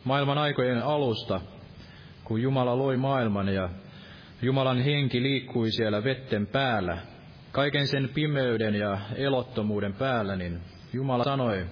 [0.03, 1.41] maailman aikojen alusta,
[2.23, 3.69] kun Jumala loi maailman ja
[4.41, 6.97] Jumalan henki liikkui siellä vetten päällä,
[7.51, 10.59] kaiken sen pimeyden ja elottomuuden päällä, niin
[10.93, 11.65] Jumala sanoi,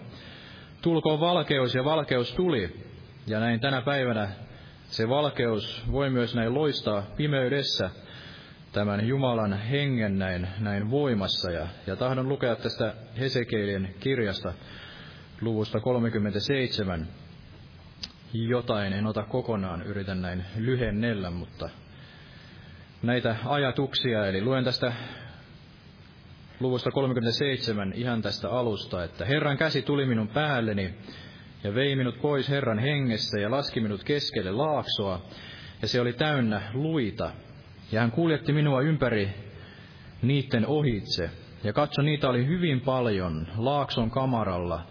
[0.82, 2.90] tulkoon valkeus ja valkeus tuli.
[3.28, 4.30] Ja näin tänä päivänä
[4.88, 7.90] se valkeus voi myös näin loistaa pimeydessä
[8.80, 11.52] tämän Jumalan hengen näin, näin voimassa.
[11.52, 14.54] Ja, ja tahdon lukea tästä Hesekielin kirjasta
[15.42, 17.08] luvusta 37
[18.34, 21.70] jotain, en ota kokonaan, yritän näin lyhennellä, mutta
[23.02, 24.94] näitä ajatuksia, eli luen tästä
[26.60, 30.94] luvusta 37 ihan tästä alusta, että Herran käsi tuli minun päälleni
[31.64, 35.22] ja vei minut pois Herran hengessä ja laski minut keskelle laaksoa,
[35.82, 37.32] ja se oli täynnä luita.
[37.92, 39.30] Ja hän kuljetti minua ympäri
[40.22, 41.30] niiden ohitse,
[41.64, 44.82] ja katso, niitä oli hyvin paljon laakson kamaralla,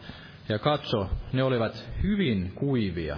[0.49, 3.17] ja katso, ne olivat hyvin kuivia.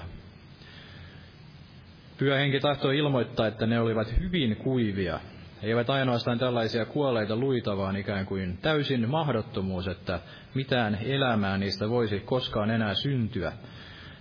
[2.19, 5.21] Pyhä henki tahtoi ilmoittaa, että ne olivat hyvin kuivia,
[5.63, 10.21] eivät ainoastaan tällaisia kuolleita luita, vaan ikään kuin täysin mahdottomuus, että
[10.55, 13.53] mitään elämää niistä voisi koskaan enää syntyä.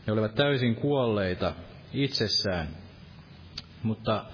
[0.08, 1.54] Ne olivat täysin kuolleita
[1.94, 2.68] itsessään.
[3.84, 4.26] Mutta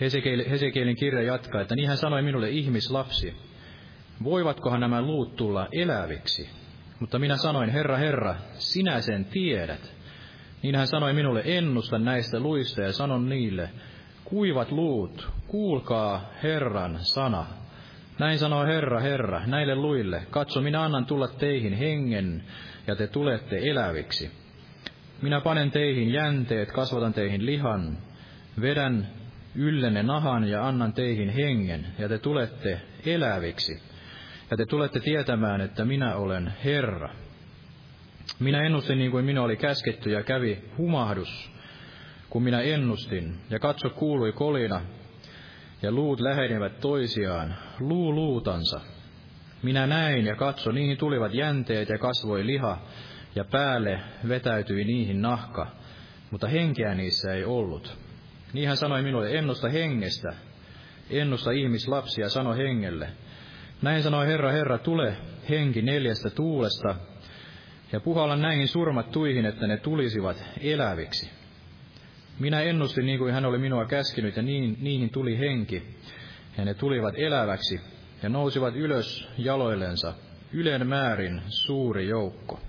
[0.00, 3.36] Hesekielin kirja jatkaa, että niin hän sanoi minulle ihmislapsi,
[4.24, 6.50] voivatkohan nämä luut tulla eläviksi?
[7.00, 9.94] Mutta minä sanoin, Herra, Herra, sinä sen tiedät.
[10.62, 13.70] Niin hän sanoi minulle, ennusta näistä luista ja sanon niille,
[14.24, 17.46] kuivat luut, kuulkaa Herran sana.
[18.18, 22.42] Näin sanoo Herra, Herra, näille luille, katso, minä annan tulla teihin hengen,
[22.86, 24.30] ja te tulette eläviksi.
[25.22, 27.98] Minä panen teihin jänteet, kasvatan teihin lihan,
[28.60, 29.08] vedän
[29.58, 33.82] yllenne nahan ja annan teihin hengen, ja te tulette eläviksi.
[34.50, 37.08] Ja te tulette tietämään, että minä olen Herra.
[38.38, 41.50] Minä ennustin niin kuin minä oli käsketty ja kävi humahdus,
[42.30, 43.34] kun minä ennustin.
[43.50, 44.80] Ja katso kuului kolina,
[45.82, 48.80] ja luut lähenevät toisiaan, luu luutansa.
[49.62, 52.78] Minä näin ja katso, niihin tulivat jänteet ja kasvoi liha,
[53.34, 55.66] ja päälle vetäytyi niihin nahka,
[56.30, 58.07] mutta henkeä niissä ei ollut.
[58.52, 60.28] Niin hän sanoi minulle, ennusta hengestä,
[61.10, 63.08] ennusta ihmislapsia, sano hengelle.
[63.82, 65.16] Näin sanoi Herra, Herra, tule
[65.48, 66.94] henki neljästä tuulesta,
[67.92, 71.30] ja puhalla näihin surmat tuihin, että ne tulisivat eläviksi.
[72.38, 75.82] Minä ennustin niin kuin hän oli minua käskinyt, ja niin, niihin tuli henki,
[76.58, 77.80] ja ne tulivat eläväksi,
[78.22, 80.14] ja nousivat ylös jaloillensa,
[80.52, 82.60] ylen määrin suuri joukko.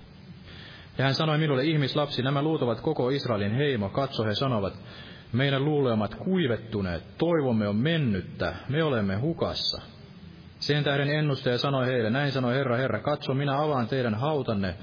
[0.97, 4.73] Ja hän sanoi minulle, ihmislapsi, nämä luut koko Israelin heimo, katso he sanovat,
[5.33, 9.81] meidän luulemat kuivettuneet, toivomme on mennyttä, me olemme hukassa.
[10.59, 14.75] Sen tähden ennustaja sanoi heille, näin sanoi Herra, Herra, katso, minä avaan teidän hautanne,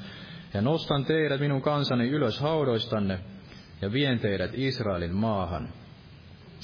[0.55, 3.19] ja nostan teidät minun kansani ylös haudoistanne,
[3.83, 5.69] ja vien teidät Israelin maahan.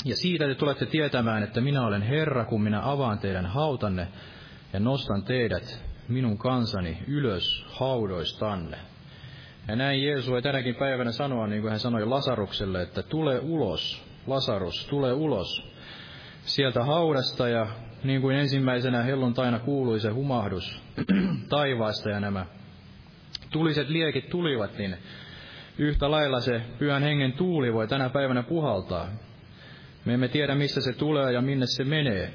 [0.05, 4.09] Ja siitä te tulette tietämään, että minä olen Herra, kun minä avaan teidän hautanne,
[4.73, 8.79] ja nostan teidät minun kansani ylös haudoistanne.
[9.69, 14.05] Ja näin Jeesus voi tänäkin päivänä sanoa, niin kuin hän sanoi Lasarukselle, että tule ulos,
[14.27, 15.73] Lasarus, tule ulos
[16.45, 17.67] sieltä haudasta ja
[18.05, 20.81] niin kuin ensimmäisenä helluntaina kuului se humahdus
[21.49, 22.47] taivaasta ja nämä
[23.51, 24.97] tuliset liekit tulivat, niin
[25.79, 29.09] yhtä lailla se pyhän hengen tuuli voi tänä päivänä puhaltaa.
[30.05, 32.33] Me emme tiedä, mistä se tulee ja minne se menee.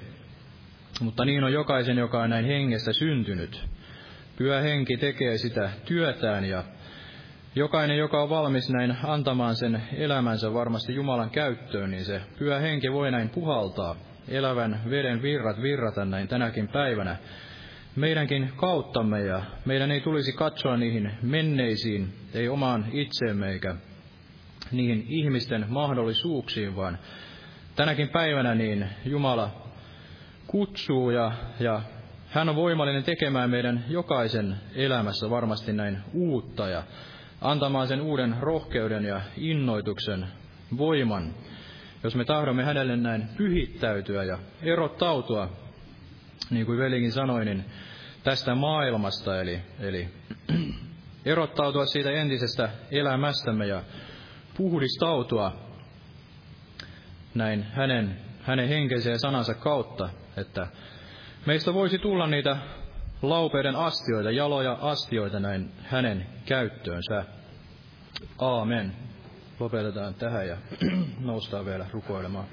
[1.02, 3.66] Mutta niin on jokaisen, joka on näin hengestä syntynyt.
[4.38, 6.64] Pyhä henki tekee sitä työtään ja
[7.58, 12.92] Jokainen, joka on valmis näin antamaan sen elämänsä varmasti Jumalan käyttöön, niin se pyhä henki
[12.92, 13.96] voi näin puhaltaa,
[14.28, 17.18] elävän veden virrat virrata näin tänäkin päivänä.
[17.96, 23.76] Meidänkin kauttamme, ja meidän ei tulisi katsoa niihin menneisiin, ei omaan itseemme eikä
[24.72, 26.98] niihin ihmisten mahdollisuuksiin, vaan
[27.76, 29.50] tänäkin päivänä niin Jumala
[30.48, 31.82] kutsuu ja, ja
[32.30, 36.84] hän on voimallinen tekemään meidän jokaisen elämässä varmasti näin uutta ja
[37.42, 40.28] antamaan sen uuden rohkeuden ja innoituksen
[40.78, 41.34] voiman,
[42.04, 45.50] jos me tahdomme hänelle näin pyhittäytyä ja erottautua,
[46.50, 47.66] niin kuin velikin sanoi, niin
[48.24, 50.08] tästä maailmasta, eli, eli
[51.26, 53.84] erottautua siitä entisestä elämästämme ja
[54.58, 55.68] puhdistautua
[57.36, 60.68] näin hänen, hänen henkensä sanansa kautta, että
[61.46, 62.58] meistä voisi tulla niitä
[63.22, 67.26] laupeiden astioita, jaloja astioita näin hänen käyttöönsä.
[68.40, 68.94] Aamen.
[69.60, 70.58] Lopetetaan tähän ja
[71.20, 72.46] noustaan vielä rukoilemaan.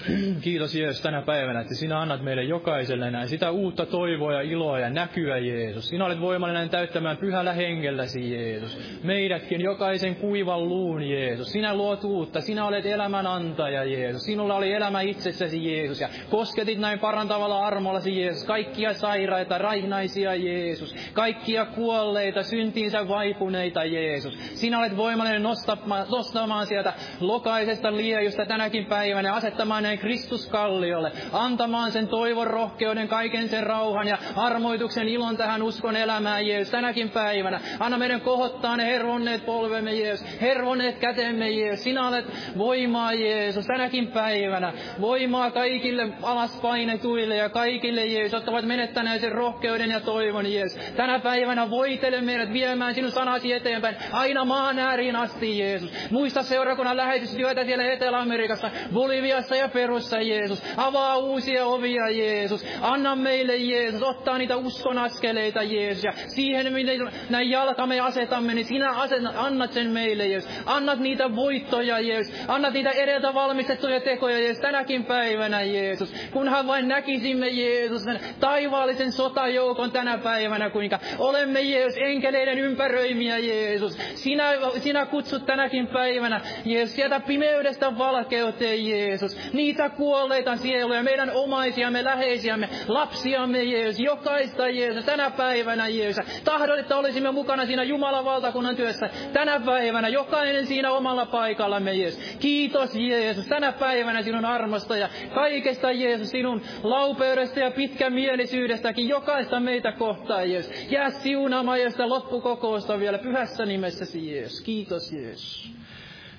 [0.40, 4.78] Kiitos Jeesus tänä päivänä, että sinä annat meille jokaiselle näin sitä uutta toivoa ja iloa
[4.78, 5.88] ja näkyä Jeesus.
[5.88, 8.78] Sinä olet voimallinen täyttämään pyhällä hengelläsi Jeesus.
[9.02, 11.52] Meidätkin jokaisen kuivan luun Jeesus.
[11.52, 14.22] Sinä luot uutta, sinä olet elämän antaja Jeesus.
[14.22, 18.44] Sinulla oli elämä itsessäsi Jeesus ja kosketit näin parantavalla armollasi Jeesus.
[18.44, 20.94] Kaikkia sairaita, raihnaisia Jeesus.
[21.12, 24.38] Kaikkia kuolleita, syntiinsä vaipuneita Jeesus.
[24.54, 31.92] Sinä olet voimallinen nostamaan, nostamaan sieltä lokaisesta liejusta tänäkin päivänä ja asettamaan näin Kristuskalliolle, antamaan
[31.92, 37.60] sen toivon rohkeuden, kaiken sen rauhan ja armoituksen ilon tähän uskon elämään, Jeesus, tänäkin päivänä.
[37.80, 41.84] Anna meidän kohottaa ne hervonneet polvemme, Jeesus, hervonneet kätemme, Jeesus.
[41.84, 42.24] Sinä olet
[42.58, 44.72] voimaa, Jeesus, tänäkin päivänä.
[45.00, 50.78] Voimaa kaikille alaspainetuille ja kaikille, Jeesus, jotka ovat menettäneet sen rohkeuden ja toivon, Jeesus.
[50.96, 55.92] Tänä päivänä voitele meidät viemään sinun sanasi eteenpäin, aina maan ääriin asti, Jeesus.
[56.10, 60.62] Muista seurakunnan lähetystyötä siellä Etelä-Amerikassa, Boliviassa ja perussa, Jeesus.
[60.76, 62.66] Avaa uusia ovia, Jeesus.
[62.80, 66.04] Anna meille, Jeesus, ottaa niitä uskon askeleita, Jeesus.
[66.04, 70.50] Ja siihen, miten näin jalkamme asetamme, niin sinä aset, annat sen meille, Jeesus.
[70.66, 72.34] Annat niitä voittoja, Jeesus.
[72.48, 76.14] Annat niitä edeltä valmistettuja tekoja, Jeesus, tänäkin päivänä, Jeesus.
[76.30, 83.98] Kunhan vain näkisimme, Jeesus, sen taivaallisen sotajoukon tänä päivänä, kuinka olemme, Jeesus, enkeleiden ympäröimiä, Jeesus.
[84.14, 84.44] Sinä,
[84.78, 89.38] sinä kutsut tänäkin päivänä, Jeesus, sieltä pimeydestä valkeuteen, Jeesus.
[89.62, 94.00] Niitä kuolleita sieluja, meidän omaisiamme, läheisiämme, lapsiamme, Jeesus.
[94.00, 96.24] Jokaista, Jeesus, tänä päivänä, Jeesus.
[96.44, 102.36] Tahdon, että olisimme mukana siinä Jumalan valtakunnan työssä tänä päivänä, jokainen siinä omalla paikallamme, Jeesus.
[102.38, 109.92] Kiitos, Jeesus, tänä päivänä sinun armosta ja kaikesta, Jeesus, sinun laupeudesta ja pitkämielisyydestäkin, jokaista meitä
[109.92, 110.90] kohtaan, Jeesus.
[110.90, 114.60] Jää siunaamaan sitä loppukokousta vielä pyhässä nimessäsi, Jeesus.
[114.60, 115.72] Kiitos, Jeesus.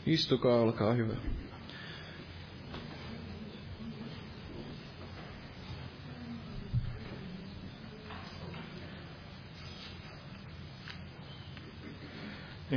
[0.06, 1.43] Istukaa, olkaa hyvä.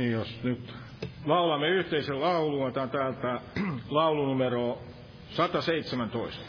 [0.05, 0.73] Jos nyt
[1.25, 3.41] laulamme yhteisen laulun, otan täältä
[3.89, 4.81] laulunumero
[5.29, 6.45] 117.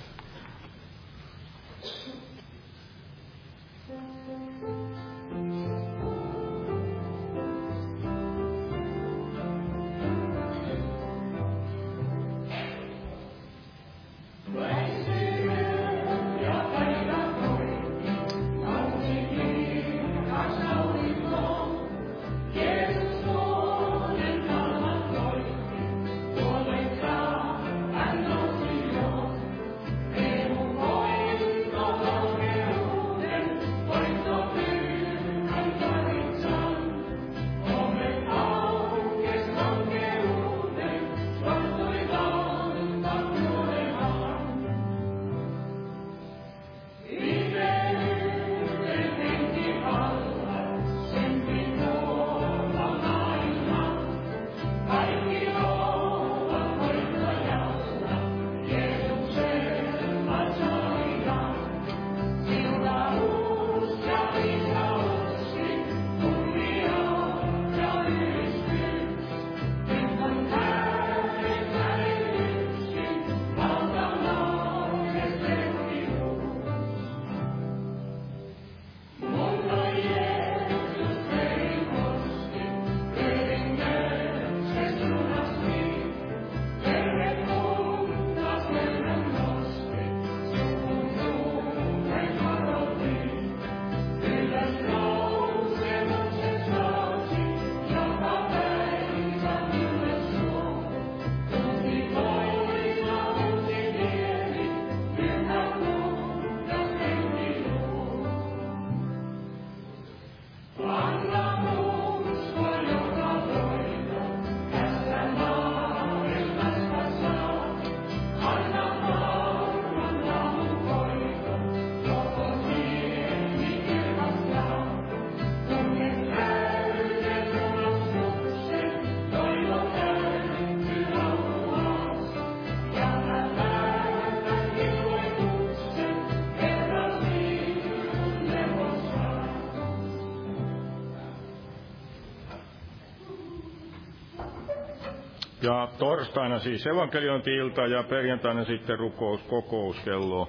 [145.69, 150.49] Ja torstaina siis evankeliointi-ilta ja perjantaina sitten rukous, kokous kello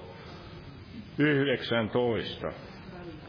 [1.18, 2.52] 19.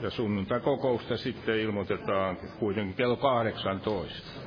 [0.02, 4.41] Ja sunnuntai kokousta sitten ilmoitetaan kuitenkin kello 18.